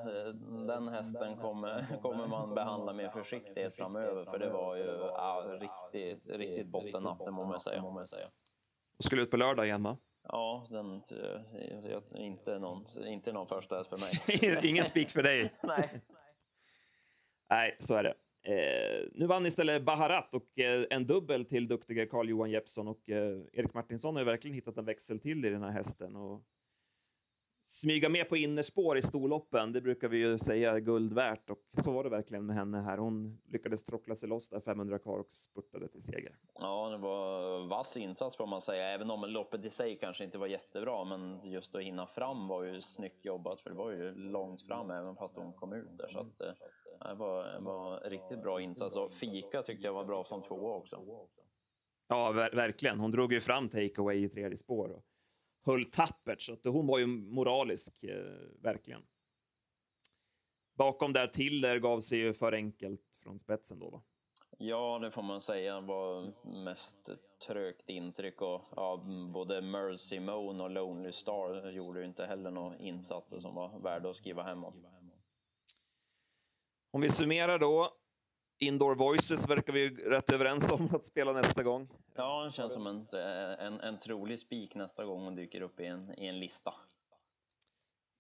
den 0.68 0.88
hästen 0.88 1.38
kommer, 1.38 2.00
kommer 2.02 2.28
man 2.28 2.56
behandla 2.56 2.94
med 2.94 3.14
försiktighet 3.14 3.76
framöver 3.76 4.26
för 4.26 4.40
det 4.40 4.50
var 4.50 4.76
ju 4.76 5.04
ah, 5.04 5.42
riktigt, 5.42 6.30
riktigt 6.30 6.68
bottennapp, 6.68 7.20
det 7.26 7.32
må 7.32 7.46
man 7.46 7.60
säga. 8.08 8.30
Skulle 9.00 9.22
ut 9.22 9.32
på 9.32 9.38
lördag 9.38 9.66
igen 9.66 9.84
va? 9.84 9.98
Ja, 10.28 10.68
den, 10.70 11.02
inte, 12.16 12.60
någon, 12.60 12.86
inte 13.06 13.34
någon 13.34 13.48
första 13.48 13.78
häst 13.78 13.90
för 13.90 13.98
mig. 13.98 14.60
Ingen 14.70 14.86
spik 14.86 15.12
för 15.12 15.24
dig? 15.24 15.54
Nej. 15.64 16.02
Nej, 17.50 17.76
så 17.80 17.96
är 17.96 18.04
det. 18.04 18.14
Eh, 18.48 19.08
nu 19.12 19.26
vann 19.26 19.46
istället 19.46 19.84
Baharat 19.84 20.36
och 20.36 20.60
eh, 20.60 20.86
en 20.90 21.06
dubbel 21.06 21.46
till 21.46 21.68
duktiga 21.68 22.06
Carl-Johan 22.06 22.52
Jeppsson 22.52 22.88
och 22.88 23.10
eh, 23.10 23.42
Erik 23.54 23.74
Martinsson 23.74 24.16
har 24.16 24.22
ju 24.22 24.26
verkligen 24.26 24.56
hittat 24.56 24.78
en 24.78 24.86
växel 24.86 25.20
till 25.20 25.46
i 25.46 25.50
den 25.50 25.64
här 25.64 25.72
hästen. 25.72 26.16
Och 26.16 26.44
smyga 27.66 28.10
med 28.10 28.30
på 28.30 28.38
innerspår 28.38 28.98
i 28.98 29.02
storloppen, 29.02 29.72
det 29.72 29.82
brukar 29.82 30.08
vi 30.08 30.18
ju 30.18 30.38
säga 30.38 30.72
är 30.72 30.80
guld 30.80 31.14
värt 31.14 31.50
och 31.50 31.60
så 31.84 31.92
var 31.92 32.04
det 32.04 32.10
verkligen 32.10 32.46
med 32.46 32.56
henne 32.56 32.82
här. 32.82 32.98
Hon 32.98 33.42
lyckades 33.52 33.84
trockla 33.84 34.16
sig 34.16 34.30
loss 34.30 34.50
där 34.50 34.60
500 34.60 35.00
kvar 35.00 35.20
och 35.20 35.32
spurtade 35.32 35.88
till 35.88 36.04
seger. 36.04 36.38
Ja, 36.54 36.90
det 36.90 36.98
var 36.98 37.60
vass 37.68 37.98
insats 37.98 38.38
får 38.38 38.48
man 38.48 38.62
säga, 38.62 38.90
även 38.90 39.12
om 39.12 39.22
loppet 39.22 39.66
i 39.66 39.70
sig 39.70 39.98
kanske 39.98 40.24
inte 40.24 40.38
var 40.38 40.48
jättebra, 40.48 41.04
men 41.04 41.52
just 41.52 41.76
att 41.76 41.82
hinna 41.82 42.08
fram 42.08 42.48
var 42.48 42.64
ju 42.64 42.82
snyggt 42.82 43.26
jobbat, 43.26 43.62
för 43.62 43.70
det 43.70 43.76
var 43.76 43.92
ju 43.92 44.16
långt 44.16 44.62
fram 44.62 44.92
även 44.92 45.16
fast 45.16 45.36
hon 45.36 45.54
kom 45.54 45.74
ut 45.74 45.98
där, 45.98 46.08
så 46.08 46.20
att 46.20 46.42
eh, 46.42 46.54
det 47.00 47.16
var, 47.16 47.60
var 47.60 48.10
riktigt 48.10 48.42
bra 48.42 48.62
insats 48.62 48.96
och 48.96 49.14
Fika 49.14 49.62
tyckte 49.62 49.88
jag 49.88 49.94
var 49.94 50.06
bra 50.06 50.24
som 50.24 50.42
tvåa 50.42 50.76
också. 50.76 51.02
Ja, 52.08 52.32
ver 52.32 52.52
verkligen. 52.56 53.00
Hon 53.00 53.12
drog 53.12 53.34
ju 53.34 53.42
fram 53.42 53.70
takeaway 53.70 54.24
i 54.24 54.30
tredje 54.30 54.58
spår. 54.58 54.92
Och 54.92 55.04
höll 55.66 55.86
tappert, 55.86 56.42
så 56.42 56.54
att 56.54 56.64
hon 56.64 56.88
var 56.88 57.00
ju 57.00 57.08
moralisk, 57.08 58.04
eh, 58.04 58.26
verkligen. 58.62 59.02
Bakom 60.78 61.14
där 61.14 61.28
till 61.28 61.62
där 61.62 61.80
gav 61.80 62.00
sig 62.00 62.20
ju 62.20 62.34
för 62.34 62.54
enkelt 62.54 63.20
från 63.24 63.40
spetsen 63.40 63.80
då, 63.80 63.90
va? 63.90 64.04
Ja, 64.58 65.00
det 65.00 65.12
får 65.12 65.22
man 65.22 65.42
säga 65.42 65.82
var 65.82 66.34
mest 66.64 67.10
trögt 67.48 67.90
intryck 67.90 68.42
och 68.42 68.62
ja, 68.76 69.06
både 69.34 69.62
Mercy 69.62 70.20
Moon 70.20 70.62
och 70.62 70.70
Lonely 70.70 71.12
Star 71.12 71.72
gjorde 71.72 72.00
ju 72.00 72.06
inte 72.06 72.26
heller 72.26 72.52
några 72.52 72.78
insatser 72.78 73.40
som 73.40 73.56
var 73.56 73.80
värda 73.80 74.10
att 74.10 74.16
skriva 74.16 74.44
hem 74.44 74.64
om. 74.64 74.88
Om 76.92 77.02
vi 77.02 77.10
summerar 77.10 77.60
då. 77.60 77.98
Indoor 78.60 78.96
Voices 78.96 79.50
verkar 79.50 79.74
vi 79.74 79.90
rätt 79.90 80.32
överens 80.32 80.72
om 80.72 80.90
att 80.96 81.06
spela 81.06 81.34
nästa 81.34 81.64
gång. 81.64 81.88
Ja, 82.16 82.44
det 82.44 82.52
känns 82.52 82.74
som 82.74 82.88
en, 82.88 83.08
en, 83.60 83.80
en 83.80 84.00
trolig 84.00 84.40
spik 84.40 84.76
nästa 84.76 85.06
gång 85.06 85.24
hon 85.24 85.36
dyker 85.36 85.62
upp 85.62 85.80
i 85.80 85.86
en, 85.86 86.20
i 86.20 86.28
en 86.28 86.40
lista. 86.40 86.74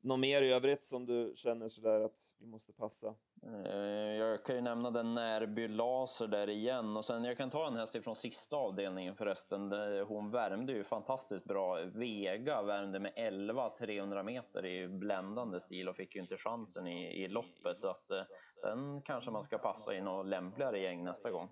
Något 0.01 0.19
mer 0.19 0.41
i 0.41 0.51
övrigt 0.51 0.85
som 0.85 1.05
du 1.05 1.33
känner 1.35 1.69
sådär 1.69 2.01
att 2.01 2.24
vi 2.39 2.47
måste 2.47 2.73
passa? 2.73 3.15
Eh, 3.43 4.15
jag 4.17 4.45
kan 4.45 4.55
ju 4.55 4.61
nämna 4.61 4.91
den 4.91 5.13
Närby 5.13 5.67
Laser 5.67 6.27
där 6.27 6.49
igen 6.49 6.97
och 6.97 7.05
sen 7.05 7.23
jag 7.23 7.37
kan 7.37 7.49
ta 7.49 7.67
en 7.67 7.75
häst 7.75 8.03
från 8.03 8.15
sista 8.15 8.55
avdelningen 8.55 9.15
förresten. 9.15 9.71
Hon 10.07 10.31
värmde 10.31 10.73
ju 10.73 10.83
fantastiskt 10.83 11.45
bra. 11.45 11.75
Vega 11.75 12.61
värmde 12.61 12.99
med 12.99 13.13
11 13.15 13.69
300 13.69 14.23
meter 14.23 14.65
i 14.65 14.87
bländande 14.87 15.59
stil 15.59 15.89
och 15.89 15.95
fick 15.95 16.15
ju 16.15 16.21
inte 16.21 16.37
chansen 16.37 16.87
i, 16.87 17.23
i 17.23 17.27
loppet 17.27 17.79
så 17.79 17.89
att 17.89 18.11
eh, 18.11 18.23
den 18.61 19.01
kanske 19.01 19.31
man 19.31 19.43
ska 19.43 19.57
passa 19.57 19.95
i 19.95 20.01
något 20.01 20.25
lämpligare 20.25 20.79
gäng 20.79 21.03
nästa 21.03 21.31
gång. 21.31 21.49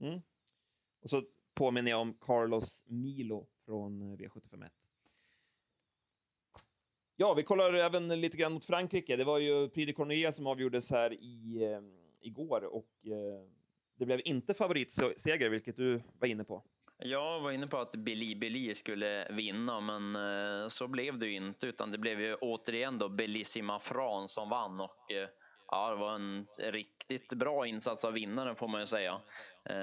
Mm. 0.00 0.20
Och 1.02 1.10
så 1.10 1.22
påminner 1.54 1.90
jag 1.90 2.00
om 2.00 2.14
Carlos 2.14 2.84
Milo 2.86 3.46
från 3.64 4.16
V751. 4.16 4.70
Ja, 7.20 7.34
vi 7.34 7.42
kollar 7.42 7.74
även 7.74 8.20
lite 8.20 8.36
grann 8.36 8.52
mot 8.52 8.64
Frankrike. 8.64 9.16
Det 9.16 9.24
var 9.24 9.38
ju 9.38 9.68
Prix 9.68 9.86
de 9.86 9.92
Cornuillet 9.92 10.34
som 10.34 10.46
avgjordes 10.46 10.90
här 10.90 11.12
i, 11.12 11.62
eh, 11.72 11.80
igår 12.20 12.64
och 12.64 12.88
eh, 13.04 13.48
det 13.98 14.06
blev 14.06 14.20
inte 14.24 14.54
favoritseger, 14.54 15.48
vilket 15.48 15.76
du 15.76 16.02
var 16.18 16.28
inne 16.28 16.44
på. 16.44 16.62
Jag 16.98 17.40
var 17.40 17.52
inne 17.52 17.66
på 17.66 17.78
att 17.78 17.92
Billy 17.92 18.34
Billy 18.34 18.74
skulle 18.74 19.32
vinna, 19.32 19.80
men 19.80 20.16
eh, 20.16 20.68
så 20.68 20.88
blev 20.88 21.18
det 21.18 21.26
ju 21.26 21.34
inte, 21.34 21.66
utan 21.66 21.90
det 21.90 21.98
blev 21.98 22.20
ju 22.20 22.34
återigen 22.34 22.98
då 22.98 23.08
Bellissima 23.08 23.80
Fran 23.80 24.28
som 24.28 24.48
vann 24.48 24.80
och 24.80 25.12
eh, 25.12 25.28
Ja, 25.70 25.90
det 25.90 25.96
var 25.96 26.14
en 26.14 26.46
riktigt 26.58 27.32
bra 27.32 27.66
insats 27.66 28.04
av 28.04 28.12
vinnaren 28.12 28.56
får 28.56 28.68
man 28.68 28.80
ju 28.80 28.86
säga. 28.86 29.20
Eh, 29.64 29.76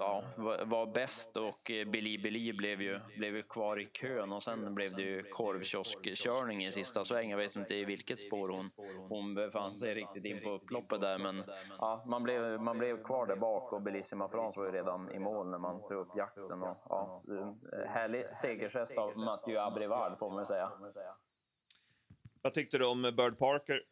ja, 0.00 0.24
var, 0.64 0.94
bäst 0.94 1.36
och 1.36 1.70
eh, 1.70 1.88
Billy 1.88 2.18
Billy 2.18 2.52
blev 2.52 2.82
ju, 2.82 3.00
blev 3.16 3.36
ju 3.36 3.42
kvar 3.42 3.80
i 3.80 3.86
kön 3.86 4.32
och 4.32 4.42
sen 4.42 4.74
blev 4.74 4.94
det 4.96 5.02
ju 5.02 5.22
korvkioskkörning 5.22 6.64
i 6.64 6.72
sista 6.72 7.04
svängen. 7.04 7.30
Jag 7.30 7.38
vet 7.38 7.56
inte 7.56 7.74
i 7.74 7.84
vilket 7.84 8.20
spår 8.20 8.48
hon, 8.48 8.70
hon 9.08 9.34
befann 9.34 9.74
sig 9.74 9.94
riktigt 9.94 10.24
in 10.24 10.42
på 10.42 10.50
upploppet 10.50 11.00
där, 11.00 11.18
men 11.18 11.44
ja, 11.78 12.04
man, 12.06 12.22
blev, 12.22 12.60
man 12.60 12.78
blev 12.78 13.04
kvar 13.04 13.26
där 13.26 13.36
bak 13.36 13.72
och 13.72 13.82
Bellissima 13.82 14.28
France 14.28 14.60
var 14.60 14.66
ju 14.66 14.72
redan 14.72 15.10
i 15.10 15.18
mål 15.18 15.50
när 15.50 15.58
man 15.58 15.80
tog 15.80 15.92
upp 15.92 16.16
jakten. 16.16 16.62
Och, 16.62 16.76
ja, 16.88 17.22
eh, 17.28 17.88
härlig 17.88 18.34
segergest 18.34 18.98
av 18.98 19.16
Mathieu 19.18 19.58
Abrivard 19.58 20.18
får 20.18 20.30
man 20.30 20.38
ju 20.38 20.46
säga. 20.46 20.72
Vad 22.42 22.54
tyckte 22.54 22.78
du 22.78 22.86
om 22.86 23.02
Bird 23.02 23.38
Parker? 23.38 23.82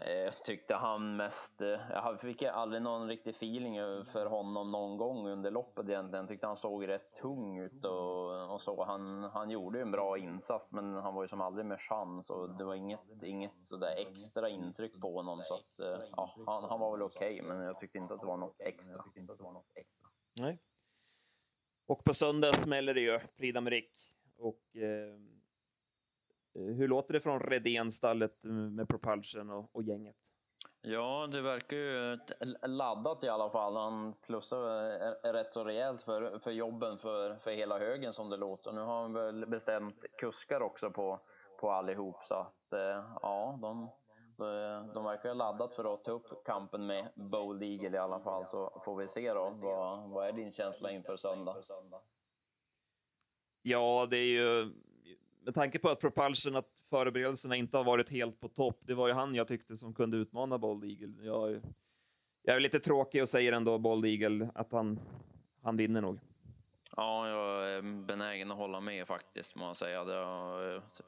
Eh, 0.00 0.12
jag 0.12 0.44
tyckte 0.44 0.74
han 0.74 1.16
mest, 1.16 1.60
eh, 1.60 1.80
jag 1.90 2.20
fick 2.20 2.42
aldrig 2.42 2.82
någon 2.82 3.08
riktig 3.08 3.30
feeling 3.30 4.04
för 4.04 4.26
honom 4.26 4.70
någon 4.70 4.96
gång 4.96 5.28
under 5.28 5.50
loppet 5.50 5.88
egentligen. 5.88 6.22
Jag 6.22 6.28
tyckte 6.28 6.46
han 6.46 6.56
såg 6.56 6.88
rätt 6.88 7.14
tung 7.14 7.58
ut 7.58 7.84
och, 7.84 8.52
och 8.52 8.60
så. 8.60 8.84
Han, 8.84 9.24
han 9.24 9.50
gjorde 9.50 9.80
en 9.80 9.90
bra 9.90 10.18
insats 10.18 10.72
men 10.72 10.94
han 10.94 11.14
var 11.14 11.22
ju 11.22 11.28
som 11.28 11.40
aldrig 11.40 11.66
med 11.66 11.80
chans 11.80 12.30
och 12.30 12.56
det 12.58 12.64
var 12.64 12.74
inget, 12.74 13.22
inget 13.22 13.66
sådär 13.66 13.94
extra 13.96 14.48
intryck 14.48 15.00
på 15.00 15.14
honom. 15.14 15.42
Så 15.44 15.54
att, 15.54 15.80
eh, 15.80 16.04
ja, 16.16 16.34
han, 16.46 16.64
han 16.64 16.80
var 16.80 16.92
väl 16.92 17.02
okej 17.02 17.34
okay, 17.34 17.48
men 17.48 17.60
jag 17.60 17.80
tyckte 17.80 17.98
inte 17.98 18.14
att 18.14 18.20
det 18.20 18.26
var 18.26 18.36
något 18.36 18.60
extra. 18.60 19.02
Nej. 20.40 20.58
Och 21.86 22.04
på 22.04 22.14
söndag 22.14 22.52
smäller 22.52 22.94
det 22.94 23.00
ju 23.00 23.18
Prix 23.18 23.56
d'Amérique. 23.56 24.10
Och 24.38 24.76
Eh, 24.76 25.37
hur 26.78 26.88
låter 26.88 27.12
det 27.12 27.20
från 27.20 27.40
Redén-stallet 27.40 28.38
med 28.42 28.88
Propulsion 28.88 29.50
och, 29.50 29.76
och, 29.76 29.82
gänget? 29.82 30.16
Ja, 30.80 31.28
det 31.32 31.40
verkar 31.40 31.76
ju 31.76 32.18
laddat 32.62 33.24
i 33.24 33.28
alla 33.28 33.50
fall. 33.50 33.76
Han 33.76 34.14
plussar 34.14 35.32
rätt 35.32 35.52
så 35.52 35.64
rejält 35.64 36.02
för, 36.02 36.38
för 36.38 36.50
jobben 36.50 36.98
för, 36.98 37.36
för 37.36 37.50
hela 37.50 37.78
högen 37.78 38.12
som 38.12 38.30
det 38.30 38.36
låter. 38.36 38.72
Nu 38.72 38.80
har 38.80 39.02
han 39.02 39.12
väl 39.12 39.46
bestämt 39.46 40.06
kuskar 40.18 40.60
också 40.60 40.90
på, 40.90 41.20
på 41.60 41.70
allihop 41.70 42.24
så 42.24 42.34
att 42.34 42.72
eh, 42.72 43.04
ja, 43.22 43.58
de, 43.62 43.90
de 44.94 45.04
verkar 45.04 45.34
laddat 45.34 45.74
för 45.74 45.94
att 45.94 46.04
ta 46.04 46.12
upp 46.12 46.44
kampen 46.44 46.86
med 46.86 47.08
Bold 47.14 47.62
Eagle 47.62 47.96
i 47.96 48.00
alla 48.00 48.20
fall 48.20 48.46
så 48.46 48.82
får 48.84 48.96
vi 48.96 49.08
se 49.08 49.34
då. 49.34 49.50
Vad, 49.62 50.10
vad 50.10 50.28
är 50.28 50.32
din 50.32 50.52
känsla 50.52 50.90
inför 50.90 51.16
söndag? 51.16 51.56
Ja, 53.62 54.06
det 54.10 54.16
är 54.16 54.26
ju 54.26 54.72
med 55.48 55.54
tanke 55.54 55.78
på 55.78 55.88
att 55.88 56.00
Propulsion, 56.00 56.56
att 56.56 56.82
förberedelserna 56.90 57.56
inte 57.56 57.76
har 57.76 57.84
varit 57.84 58.10
helt 58.10 58.40
på 58.40 58.48
topp, 58.48 58.80
det 58.86 58.94
var 58.94 59.08
ju 59.08 59.14
han 59.14 59.34
jag 59.34 59.48
tyckte 59.48 59.76
som 59.76 59.94
kunde 59.94 60.16
utmana 60.16 60.58
Bold 60.58 60.84
Eagle. 60.84 61.24
Jag, 61.24 61.60
jag 62.42 62.56
är 62.56 62.60
lite 62.60 62.80
tråkig 62.80 63.22
och 63.22 63.28
säger 63.28 63.52
ändå 63.52 63.78
Bold 63.78 64.04
Eagle 64.04 64.50
att 64.54 64.72
han, 64.72 65.00
han 65.62 65.76
vinner 65.76 66.00
nog. 66.00 66.18
Ja, 66.96 67.28
jag 67.28 67.70
är 67.70 67.82
benägen 68.06 68.50
att 68.50 68.56
hålla 68.56 68.80
med 68.80 69.06
faktiskt, 69.06 69.56
må 69.56 69.66
jag 69.66 69.76
säga. 69.76 70.04
Det, 70.04 70.14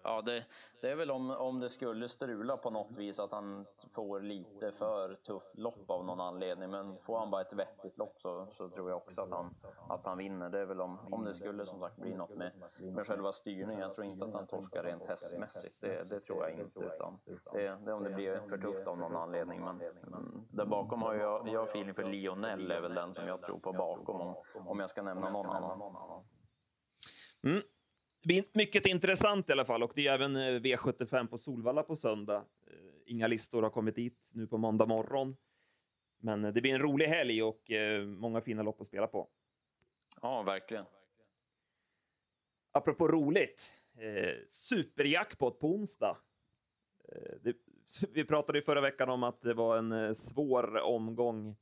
ja, 0.03 0.23
det, 0.23 0.45
det 0.81 0.91
är 0.91 0.97
väl 0.97 1.11
om, 1.11 1.31
om 1.31 1.61
det 1.61 1.69
skulle 1.71 2.09
strula 2.09 2.57
på 2.57 2.71
något 2.71 2.97
vis 2.97 3.19
att 3.19 3.33
han 3.33 3.67
får 3.93 4.21
lite 4.21 4.73
för 4.73 5.15
tufft 5.15 5.59
lopp 5.59 5.91
av 5.91 6.05
någon 6.05 6.21
anledning. 6.21 6.71
Men 6.71 6.97
får 6.97 7.19
han 7.19 7.31
bara 7.31 7.41
ett 7.41 7.53
vettigt 7.53 7.99
lopp 7.99 8.19
så, 8.19 8.47
så 8.51 8.69
tror 8.69 8.91
jag 8.91 8.97
också 8.97 9.23
att 9.23 9.31
han, 9.31 9.55
att 9.89 10.07
han 10.07 10.19
vinner. 10.19 10.51
Det 10.51 10.59
är 10.59 10.67
väl 10.67 10.81
om, 10.81 10.99
om 11.11 11.25
det 11.25 11.35
skulle 11.35 11.67
som 11.67 11.81
sagt 11.81 11.97
bli 11.97 12.15
något 12.15 12.37
med, 12.37 12.53
med 12.81 13.07
själva 13.07 13.33
styrningen. 13.33 13.81
Jag 13.81 13.95
tror 13.95 14.07
inte 14.07 14.25
att 14.25 14.35
han 14.35 14.47
torskar 14.47 14.83
rent 14.83 15.07
hästmässigt. 15.07 15.81
Det, 15.81 16.11
det 16.11 16.21
tror 16.21 16.43
jag 16.43 16.51
inte. 16.51 16.81
Utan 16.81 17.19
det, 17.53 17.79
det 17.85 17.91
är 17.91 17.95
om 17.95 18.05
det 18.05 18.11
blir 18.11 18.41
för 18.49 18.59
tufft 18.59 18.87
av 18.87 18.99
någon 18.99 19.17
anledning. 19.17 19.65
Men, 19.65 19.77
men 20.03 20.49
där 20.51 20.65
bakom 20.65 21.03
har 21.03 21.15
jag, 21.15 21.49
jag 21.49 21.69
feeling 21.69 21.95
för 21.95 22.05
Lionel 22.05 22.71
är 22.71 22.81
väl 22.81 22.95
den 22.95 23.15
som 23.15 23.27
jag 23.29 23.43
tror 23.43 23.59
på 23.59 23.73
bakom 23.73 24.21
om, 24.21 24.35
om 24.67 24.81
jag 24.81 24.91
ska 24.91 25.03
nämna 25.03 25.31
någon 25.31 25.47
annan. 25.47 25.80
Mm. 27.43 27.63
Det 28.23 28.29
blir 28.29 28.45
mycket 28.53 28.87
intressant 28.87 29.49
i 29.49 29.53
alla 29.53 29.65
fall 29.65 29.83
och 29.83 29.93
det 29.95 30.07
är 30.07 30.15
även 30.15 30.37
eh, 30.37 30.61
V75 30.61 31.27
på 31.27 31.39
Solvalla 31.39 31.83
på 31.83 31.97
söndag. 31.97 32.45
Eh, 32.67 32.73
inga 33.07 33.27
listor 33.27 33.63
har 33.63 33.71
kommit 33.71 33.95
dit 33.95 34.19
nu 34.29 34.47
på 34.47 34.59
måndag 34.59 34.87
morgon. 34.87 35.37
Men 36.19 36.45
eh, 36.45 36.53
det 36.53 36.61
blir 36.61 36.75
en 36.75 36.83
rolig 36.83 37.07
helg 37.07 37.43
och 37.43 37.71
många 38.07 38.41
fina 38.41 38.63
lopp 38.63 38.81
att 38.81 38.87
spela 38.87 39.07
på. 39.07 39.29
Ja, 40.23 40.43
verkligen. 40.43 40.85
Apropå 42.73 43.09
roligt, 43.09 43.73
eh, 43.99 44.35
superjackpot 44.49 45.59
på 45.59 45.75
onsdag. 45.75 46.17
Eh, 47.09 47.35
det, 47.43 47.57
vi 48.13 48.25
pratade 48.25 48.59
i 48.59 48.63
förra 48.63 48.81
veckan 48.81 49.09
om 49.09 49.23
att 49.23 49.43
det 49.43 49.55
var 49.55 49.79
en 49.79 49.93
eh, 49.93 50.13
svår 50.13 50.77
omgång 50.77 51.57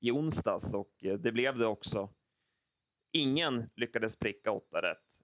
i 0.00 0.10
onsdags 0.10 0.74
och 0.74 0.94
det 1.00 1.32
blev 1.32 1.58
det 1.58 1.66
också. 1.66 2.08
Ingen 3.12 3.70
lyckades 3.74 4.16
pricka 4.16 4.52
åtta 4.52 4.82
rätt 4.82 5.20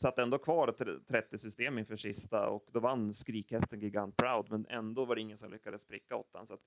satt 0.00 0.18
ändå 0.18 0.38
kvar 0.38 0.74
30 1.08 1.38
system 1.38 1.78
inför 1.78 1.96
sista 1.96 2.48
och 2.48 2.64
då 2.72 2.80
vann 2.80 3.14
skrikhästen 3.14 3.80
Gigant 3.80 4.16
Proud, 4.16 4.46
men 4.50 4.66
ändå 4.68 5.04
var 5.04 5.14
det 5.14 5.20
ingen 5.20 5.38
som 5.38 5.50
lyckades 5.50 5.82
spricka 5.82 6.16
åttan. 6.16 6.46
Så 6.46 6.58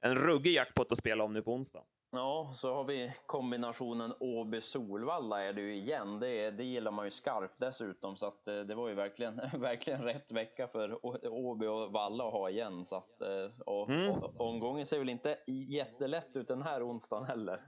en 0.00 0.14
ruggig 0.14 0.52
jackpot 0.52 0.92
att 0.92 0.98
spela 0.98 1.24
om 1.24 1.32
nu 1.32 1.42
på 1.42 1.54
onsdag. 1.54 1.82
Ja, 2.12 2.52
så 2.54 2.74
har 2.74 2.84
vi 2.84 3.12
kombinationen 3.26 4.12
Åby-Solvalla 4.20 5.42
är 5.42 5.52
det 5.52 5.60
ju 5.60 5.74
igen. 5.74 6.20
Det, 6.20 6.50
det 6.50 6.64
gillar 6.64 6.90
man 6.90 7.06
ju 7.06 7.10
skarpt 7.10 7.54
dessutom, 7.58 8.16
så 8.16 8.26
att 8.26 8.48
eh, 8.48 8.60
det 8.60 8.74
var 8.74 8.88
ju 8.88 8.94
verkligen, 8.94 9.36
verkligen 9.60 10.02
rätt 10.02 10.32
vecka 10.32 10.68
för 10.68 11.06
Åby 11.26 11.66
och 11.66 11.92
Valla 11.92 12.26
att 12.26 12.32
ha 12.32 12.50
igen. 12.50 12.84
Så 12.84 12.96
att, 12.96 13.22
eh, 13.22 13.60
och, 13.66 13.88
mm. 13.88 14.10
och, 14.10 14.40
omgången 14.40 14.86
ser 14.86 14.98
väl 14.98 15.08
inte 15.08 15.38
jättelätt 15.46 16.36
ut 16.36 16.48
den 16.48 16.62
här 16.62 16.88
onsdagen 16.88 17.24
heller. 17.24 17.60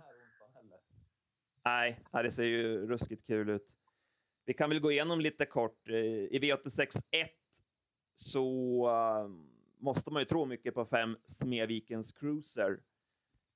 Nej, 1.64 2.00
det 2.12 2.30
ser 2.30 2.44
ju 2.44 2.86
ruskigt 2.86 3.26
kul 3.26 3.50
ut. 3.50 3.76
Vi 4.44 4.54
kan 4.54 4.70
väl 4.70 4.80
gå 4.80 4.92
igenom 4.92 5.20
lite 5.20 5.46
kort. 5.46 5.88
Eh, 5.88 5.96
I 5.96 6.38
V86 6.42 7.02
1 7.10 7.30
så 8.16 8.86
ehm, 8.88 9.48
måste 9.78 10.10
man 10.10 10.22
ju 10.22 10.26
tro 10.26 10.44
mycket 10.44 10.74
på 10.74 10.84
fem 10.84 11.16
Smedvikens 11.26 12.12
Cruiser. 12.12 12.80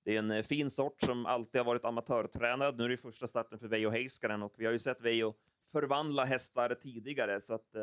Det 0.05 0.15
är 0.15 0.19
en 0.19 0.31
eh, 0.31 0.43
fin 0.43 0.71
sort 0.71 1.03
som 1.03 1.27
alltid 1.27 1.59
har 1.59 1.67
varit 1.67 1.85
amatörtränad. 1.85 2.79
Nu 2.79 2.85
är 2.85 2.89
det 2.89 2.97
första 2.97 3.27
starten 3.27 3.59
för 3.59 3.69
Veijo 3.69 3.91
Heiskanen 3.91 4.43
och 4.43 4.55
vi 4.57 4.65
har 4.65 4.73
ju 4.73 4.79
sett 4.79 5.01
Veijo 5.01 5.35
förvandla 5.73 6.25
hästar 6.25 6.75
tidigare 6.75 7.41
så 7.41 7.55
att 7.55 7.75
eh, 7.75 7.83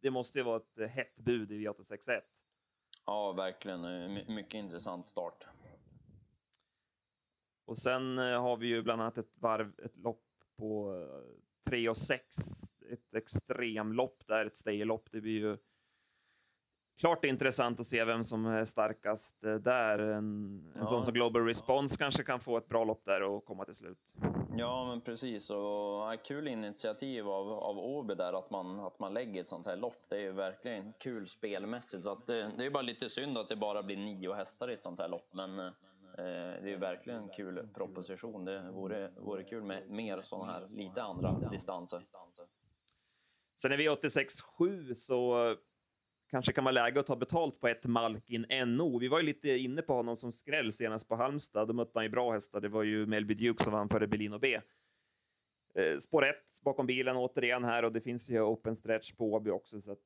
det 0.00 0.10
måste 0.10 0.38
ju 0.38 0.44
vara 0.44 0.56
ett 0.56 0.90
hett 0.90 1.16
bud 1.16 1.52
i 1.52 1.66
V86.1. 1.66 2.20
Ja, 3.06 3.32
verkligen. 3.32 3.80
My 4.14 4.24
mycket 4.28 4.54
intressant 4.54 5.06
start. 5.08 5.46
Och 7.68 7.78
sen 7.78 8.18
har 8.18 8.56
vi 8.56 8.66
ju 8.66 8.82
bland 8.82 9.02
annat 9.02 9.18
ett 9.18 9.32
varv, 9.40 9.72
ett 9.84 9.96
lopp 9.96 10.24
på 10.58 10.94
3 11.68 11.88
och 11.88 11.96
6, 11.96 12.36
ett 12.92 13.14
extremlopp 13.14 14.22
där, 14.26 14.46
ett 14.46 14.56
staylopp. 14.56 15.08
Det 15.12 15.20
blir 15.20 15.32
ju 15.40 15.56
klart 16.98 17.24
intressant 17.24 17.80
att 17.80 17.86
se 17.86 18.04
vem 18.04 18.24
som 18.24 18.46
är 18.46 18.64
starkast 18.64 19.44
eh, 19.44 19.54
där. 19.54 19.98
En, 19.98 20.16
en 20.74 20.80
ja. 20.80 20.86
sån 20.86 21.04
som 21.04 21.14
Global 21.14 21.44
Response 21.44 21.96
kanske 21.96 22.22
kan 22.22 22.40
få 22.40 22.56
ett 22.56 22.68
bra 22.68 22.84
lopp 22.84 23.04
där 23.04 23.22
och 23.22 23.44
komma 23.44 23.64
till 23.64 23.76
slut. 23.76 24.14
Ja, 24.56 24.86
men 24.86 25.00
precis. 25.00 25.50
Och 25.50 26.24
kul 26.24 26.48
initiativ 26.48 27.28
av, 27.28 27.52
av 27.52 27.78
Åby 27.78 28.14
där 28.14 28.38
att 28.38 28.50
man, 28.50 28.80
att 28.80 28.98
man 28.98 29.14
lägger 29.14 29.40
ett 29.40 29.48
sånt 29.48 29.66
här 29.66 29.76
lopp. 29.76 30.04
Det 30.08 30.16
är 30.16 30.20
ju 30.20 30.32
verkligen 30.32 30.92
kul 30.92 31.26
spelmässigt. 31.26 32.04
Så 32.04 32.20
det, 32.26 32.50
det 32.58 32.66
är 32.66 32.70
bara 32.70 32.82
lite 32.82 33.10
synd 33.10 33.38
att 33.38 33.48
det 33.48 33.56
bara 33.56 33.82
blir 33.82 33.96
nio 33.96 34.32
hästar 34.32 34.70
i 34.70 34.74
ett 34.74 34.82
sånt 34.82 35.00
här 35.00 35.08
lopp. 35.08 35.28
Men 35.32 35.58
eh, 35.58 35.70
Eh, 36.18 36.24
det 36.62 36.68
är 36.68 36.68
ju 36.68 36.76
verkligen 36.76 37.22
en 37.22 37.28
kul 37.28 37.68
proposition. 37.74 38.44
Det 38.44 38.70
vore, 38.70 39.10
vore 39.16 39.44
kul 39.44 39.62
med 39.62 39.90
mer 39.90 40.22
sådana 40.22 40.52
här 40.52 40.68
lite 40.70 41.02
andra 41.02 41.48
distanser. 41.50 42.02
Sen 43.60 43.72
är 43.72 43.76
vi 43.76 43.88
86-7 43.88 44.94
så 44.94 45.56
kanske 46.30 46.52
kan 46.52 46.64
vara 46.64 46.72
läge 46.72 47.00
att 47.00 47.06
ta 47.06 47.16
betalt 47.16 47.60
på 47.60 47.68
ett 47.68 47.84
Malkin 47.84 48.46
NO. 48.66 48.98
Vi 48.98 49.08
var 49.08 49.18
ju 49.18 49.26
lite 49.26 49.50
inne 49.50 49.82
på 49.82 49.94
honom 49.94 50.16
som 50.16 50.32
skräll 50.32 50.72
senast 50.72 51.08
på 51.08 51.16
Halmstad. 51.16 51.68
Då 51.68 51.74
mötte 51.74 51.92
han 51.94 52.04
ju 52.04 52.10
bra 52.10 52.32
hästar. 52.32 52.60
Det 52.60 52.68
var 52.68 52.82
ju 52.82 53.06
Melby 53.06 53.34
Duke 53.34 53.64
som 53.64 53.72
vann 53.72 53.88
före 53.88 54.06
Berlin 54.06 54.38
B. 54.40 54.60
Eh, 55.74 55.98
spår 55.98 56.26
1 56.26 56.36
bakom 56.62 56.86
bilen 56.86 57.16
återigen 57.16 57.64
här 57.64 57.82
och 57.82 57.92
det 57.92 58.00
finns 58.00 58.30
ju 58.30 58.40
open 58.40 58.76
stretch 58.76 59.12
på 59.12 59.32
Åby 59.32 59.50
också. 59.50 59.80
Så 59.80 59.96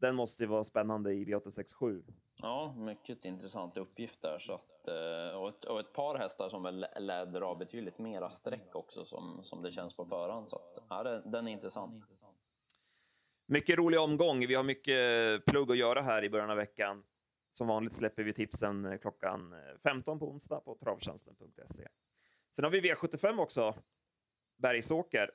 den 0.00 0.14
måste 0.14 0.42
ju 0.42 0.48
vara 0.48 0.64
spännande 0.64 1.12
i 1.12 1.24
V867. 1.24 2.02
Ja, 2.42 2.74
mycket 2.78 3.24
intressant 3.24 3.76
uppgift 3.76 4.22
där. 4.22 4.38
Så 4.38 4.52
att, 4.52 4.88
eh, 4.88 5.38
och, 5.38 5.48
ett, 5.48 5.64
och 5.64 5.80
ett 5.80 5.92
par 5.92 6.18
hästar 6.18 6.48
som 6.48 6.62
väl 6.62 6.86
lär 7.00 7.26
dra 7.26 7.54
betydligt 7.54 7.98
mera 7.98 8.30
streck 8.30 8.76
också 8.76 9.04
som, 9.04 9.40
som 9.42 9.62
det 9.62 9.70
känns 9.70 9.96
på 9.96 10.06
förhand. 10.06 10.48
Så 10.48 10.56
att, 10.56 10.78
ja, 10.88 11.02
den 11.02 11.48
är 11.48 11.52
intressant. 11.52 12.04
Mycket 13.46 13.78
rolig 13.78 14.00
omgång. 14.00 14.46
Vi 14.46 14.54
har 14.54 14.62
mycket 14.62 15.44
plugg 15.46 15.70
att 15.70 15.78
göra 15.78 16.02
här 16.02 16.24
i 16.24 16.30
början 16.30 16.50
av 16.50 16.56
veckan. 16.56 17.04
Som 17.52 17.66
vanligt 17.66 17.94
släpper 17.94 18.22
vi 18.22 18.32
tipsen 18.32 18.84
eh, 18.84 18.98
klockan 18.98 19.54
15 19.82 20.18
på 20.18 20.30
onsdag 20.30 20.60
på 20.60 20.78
travtjänsten.se. 20.80 21.88
Sen 22.56 22.64
har 22.64 22.70
vi 22.70 22.80
V75 22.80 23.40
också. 23.40 23.74
Bergsåker. 24.56 25.30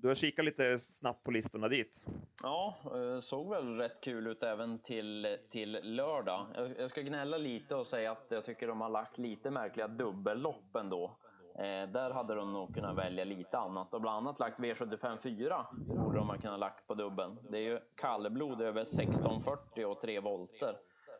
Du 0.00 0.08
har 0.08 0.14
kikat 0.14 0.44
lite 0.44 0.78
snabbt 0.78 1.24
på 1.24 1.30
listorna 1.30 1.68
dit. 1.68 2.02
Ja, 2.42 2.76
eh, 2.84 3.20
såg 3.20 3.50
väl 3.50 3.76
rätt 3.76 4.00
kul 4.00 4.26
ut 4.26 4.42
även 4.42 4.78
till, 4.78 5.38
till 5.50 5.78
lördag. 5.82 6.46
Jag 6.78 6.90
ska 6.90 7.00
gnälla 7.00 7.36
lite 7.36 7.74
och 7.74 7.86
säga 7.86 8.12
att 8.12 8.26
jag 8.28 8.44
tycker 8.44 8.68
de 8.68 8.80
har 8.80 8.88
lagt 8.88 9.18
lite 9.18 9.50
märkliga 9.50 9.88
dubbellopp 9.88 10.76
ändå. 10.76 11.16
Eh, 11.54 11.90
där 11.92 12.10
hade 12.10 12.34
de 12.34 12.52
nog 12.52 12.74
kunnat 12.74 12.96
välja 12.96 13.24
lite 13.24 13.58
annat 13.58 13.94
och 13.94 14.00
bland 14.00 14.16
annat 14.16 14.38
lagt 14.38 14.58
V75 14.58 15.16
4 15.22 15.66
borde 15.72 16.18
de 16.18 16.28
ha 16.28 16.38
kunnat 16.38 16.60
lagt 16.60 16.86
på 16.86 16.94
dubben. 16.94 17.38
Det 17.50 17.58
är 17.58 17.62
ju 17.62 17.80
kallblod 17.94 18.60
över 18.60 18.82
1640 18.82 19.84
och 19.84 20.00
3 20.00 20.20
volter. 20.20 20.76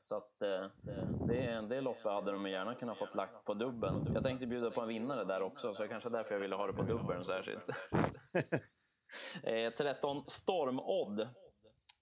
Så 0.09 0.16
att 0.16 0.42
eh, 0.42 0.66
det, 1.27 1.61
det 1.68 1.81
loppet 1.81 2.12
hade 2.12 2.33
de 2.33 2.47
gärna 2.47 2.75
kunnat 2.75 2.99
fått 2.99 3.14
lagt 3.14 3.44
på 3.44 3.55
dubben. 3.55 4.11
Jag 4.14 4.23
tänkte 4.23 4.47
bjuda 4.47 4.71
på 4.71 4.81
en 4.81 4.88
vinnare 4.88 5.25
där 5.25 5.42
också, 5.42 5.75
så 5.75 5.88
kanske 5.88 6.09
därför 6.09 6.35
jag 6.35 6.40
ville 6.40 6.57
ha 6.57 6.66
det 6.66 6.73
på 6.73 6.83
dubben 6.83 7.25
särskilt. 7.25 7.68
eh, 9.42 9.71
13 9.71 10.25
Stormodd. 10.27 11.29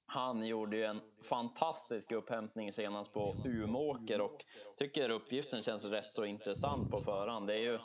Han 0.07 0.47
gjorde 0.47 0.77
ju 0.77 0.85
en 0.85 1.01
fantastisk 1.27 2.13
upphämtning 2.13 2.73
senast 2.73 3.13
på 3.13 3.35
Umåker 3.45 4.21
och 4.21 4.45
tycker 4.79 5.11
uppgiften 5.11 5.63
känns 5.63 5.85
rätt 5.85 6.13
så 6.13 6.25
intressant 6.25 6.91
på 6.91 7.01
förhand. 7.01 7.47
Det 7.47 7.55
är 7.55 7.59
ju 7.59 7.79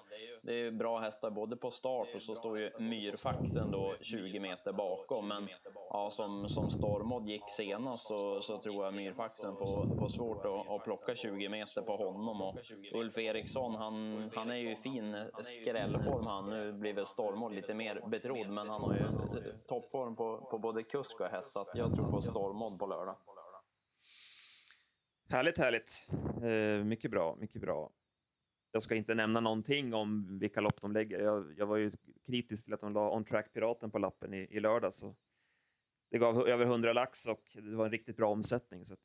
det 0.43 0.53
är 0.53 0.71
bra 0.71 0.99
hästar 0.99 1.29
både 1.29 1.55
på 1.55 1.71
start 1.71 2.07
och 2.15 2.21
så 2.21 2.35
står 2.35 2.59
ju 2.59 2.71
Myrfaxen 2.79 3.71
då 3.71 3.95
20 4.01 4.39
meter 4.39 4.73
bakom. 4.73 5.27
Men 5.27 5.49
ja, 5.89 6.09
som, 6.09 6.49
som 6.49 6.69
Stormod 6.69 7.27
gick 7.27 7.49
senast 7.49 8.07
så, 8.07 8.41
så 8.41 8.57
tror 8.57 8.85
jag 8.85 8.95
Myrfaxen 8.95 9.55
får, 9.55 9.97
får 9.99 10.07
svårt 10.07 10.45
att, 10.45 10.69
att 10.69 10.83
plocka 10.83 11.15
20 11.15 11.49
meter 11.49 11.81
på 11.81 11.95
honom. 11.95 12.41
Och 12.41 12.55
Ulf 12.93 13.17
Eriksson, 13.17 13.75
han, 13.75 14.29
han 14.35 14.51
är 14.51 14.55
ju 14.55 14.71
i 14.71 14.75
fin 14.75 15.17
skrällform 15.41 16.25
han. 16.25 16.49
Nu 16.49 16.73
blir 16.73 16.93
väl 16.93 17.05
Stormod 17.05 17.53
lite 17.53 17.73
mer 17.73 18.03
betrodd, 18.07 18.49
men 18.49 18.69
han 18.69 18.81
har 18.81 18.93
ju 18.93 19.07
toppform 19.67 20.15
på, 20.15 20.47
på 20.51 20.57
både 20.57 20.83
kusk 20.83 21.21
och 21.21 21.27
häst. 21.27 21.53
Så 21.53 21.65
jag 21.73 21.95
tror 21.95 22.11
på 22.11 22.21
Stormod 22.21 22.79
på 22.79 22.85
lördag. 22.85 23.15
Härligt, 25.31 25.57
härligt. 25.57 26.07
Eh, 26.43 26.85
mycket 26.85 27.11
bra, 27.11 27.35
mycket 27.39 27.61
bra. 27.61 27.91
Jag 28.71 28.83
ska 28.83 28.95
inte 28.95 29.15
nämna 29.15 29.39
någonting 29.39 29.93
om 29.93 30.39
vilka 30.39 30.61
lopp 30.61 30.81
de 30.81 30.91
lägger. 30.91 31.19
Jag, 31.19 31.53
jag 31.57 31.65
var 31.65 31.77
ju 31.77 31.91
kritisk 32.25 32.63
till 32.63 32.73
att 32.73 32.81
de 32.81 32.93
la 32.93 33.15
On 33.15 33.25
Track 33.25 33.53
Piraten 33.53 33.91
på 33.91 33.99
lappen 33.99 34.33
i, 34.33 34.37
i 34.37 34.59
lördag. 34.59 34.93
Så 34.93 35.15
det 36.09 36.17
gav 36.17 36.47
över 36.47 36.65
100 36.65 36.93
lax 36.93 37.27
och 37.27 37.41
det 37.53 37.75
var 37.75 37.85
en 37.85 37.91
riktigt 37.91 38.17
bra 38.17 38.29
omsättning. 38.29 38.85
Så 38.85 38.95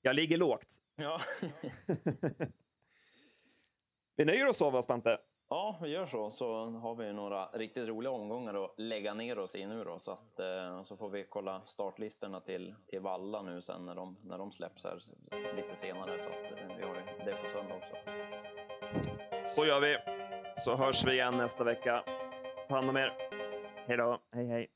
jag 0.00 0.16
ligger 0.16 0.36
lågt. 0.36 0.82
Ja. 0.96 1.20
vi 4.16 4.24
nöjer 4.24 4.48
oss 4.48 4.56
så, 4.56 4.70
va, 4.70 4.82
Spante? 4.82 5.18
Ja, 5.48 5.78
vi 5.82 5.88
gör 5.88 6.06
så. 6.06 6.30
Så 6.30 6.64
har 6.64 6.94
vi 6.94 7.12
några 7.12 7.46
riktigt 7.46 7.88
roliga 7.88 8.10
omgångar 8.10 8.64
att 8.64 8.74
lägga 8.76 9.14
ner 9.14 9.38
oss 9.38 9.54
i 9.54 9.66
nu 9.66 9.84
då. 9.84 9.98
Så, 9.98 10.12
att, 10.12 10.40
eh, 10.40 10.82
så 10.82 10.96
får 10.96 11.08
vi 11.10 11.24
kolla 11.24 11.60
startlistorna 11.64 12.40
till, 12.40 12.74
till 12.86 13.00
Valla 13.00 13.42
nu 13.42 13.62
sen 13.62 13.86
när 13.86 13.94
de, 13.94 14.16
när 14.24 14.38
de 14.38 14.52
släpps 14.52 14.84
här 14.84 14.98
lite 15.56 15.76
senare. 15.76 16.18
Så 16.18 16.28
att, 16.28 16.60
eh, 16.60 16.76
vi 16.76 16.82
har 16.86 16.94
det 17.24 17.36
på 17.42 17.48
söndag 17.48 17.74
också. 17.74 17.96
Så 19.44 19.64
gör 19.64 19.80
vi. 19.80 19.96
Så 20.56 20.76
hörs 20.76 21.04
vi 21.04 21.12
igen 21.12 21.36
nästa 21.36 21.64
vecka. 21.64 22.04
Ta 22.68 22.74
hand 22.74 22.90
om 22.90 22.96
er. 22.96 23.12
Hej 23.86 23.96
då. 23.96 24.18
Hej 24.32 24.46
hej. 24.46 24.75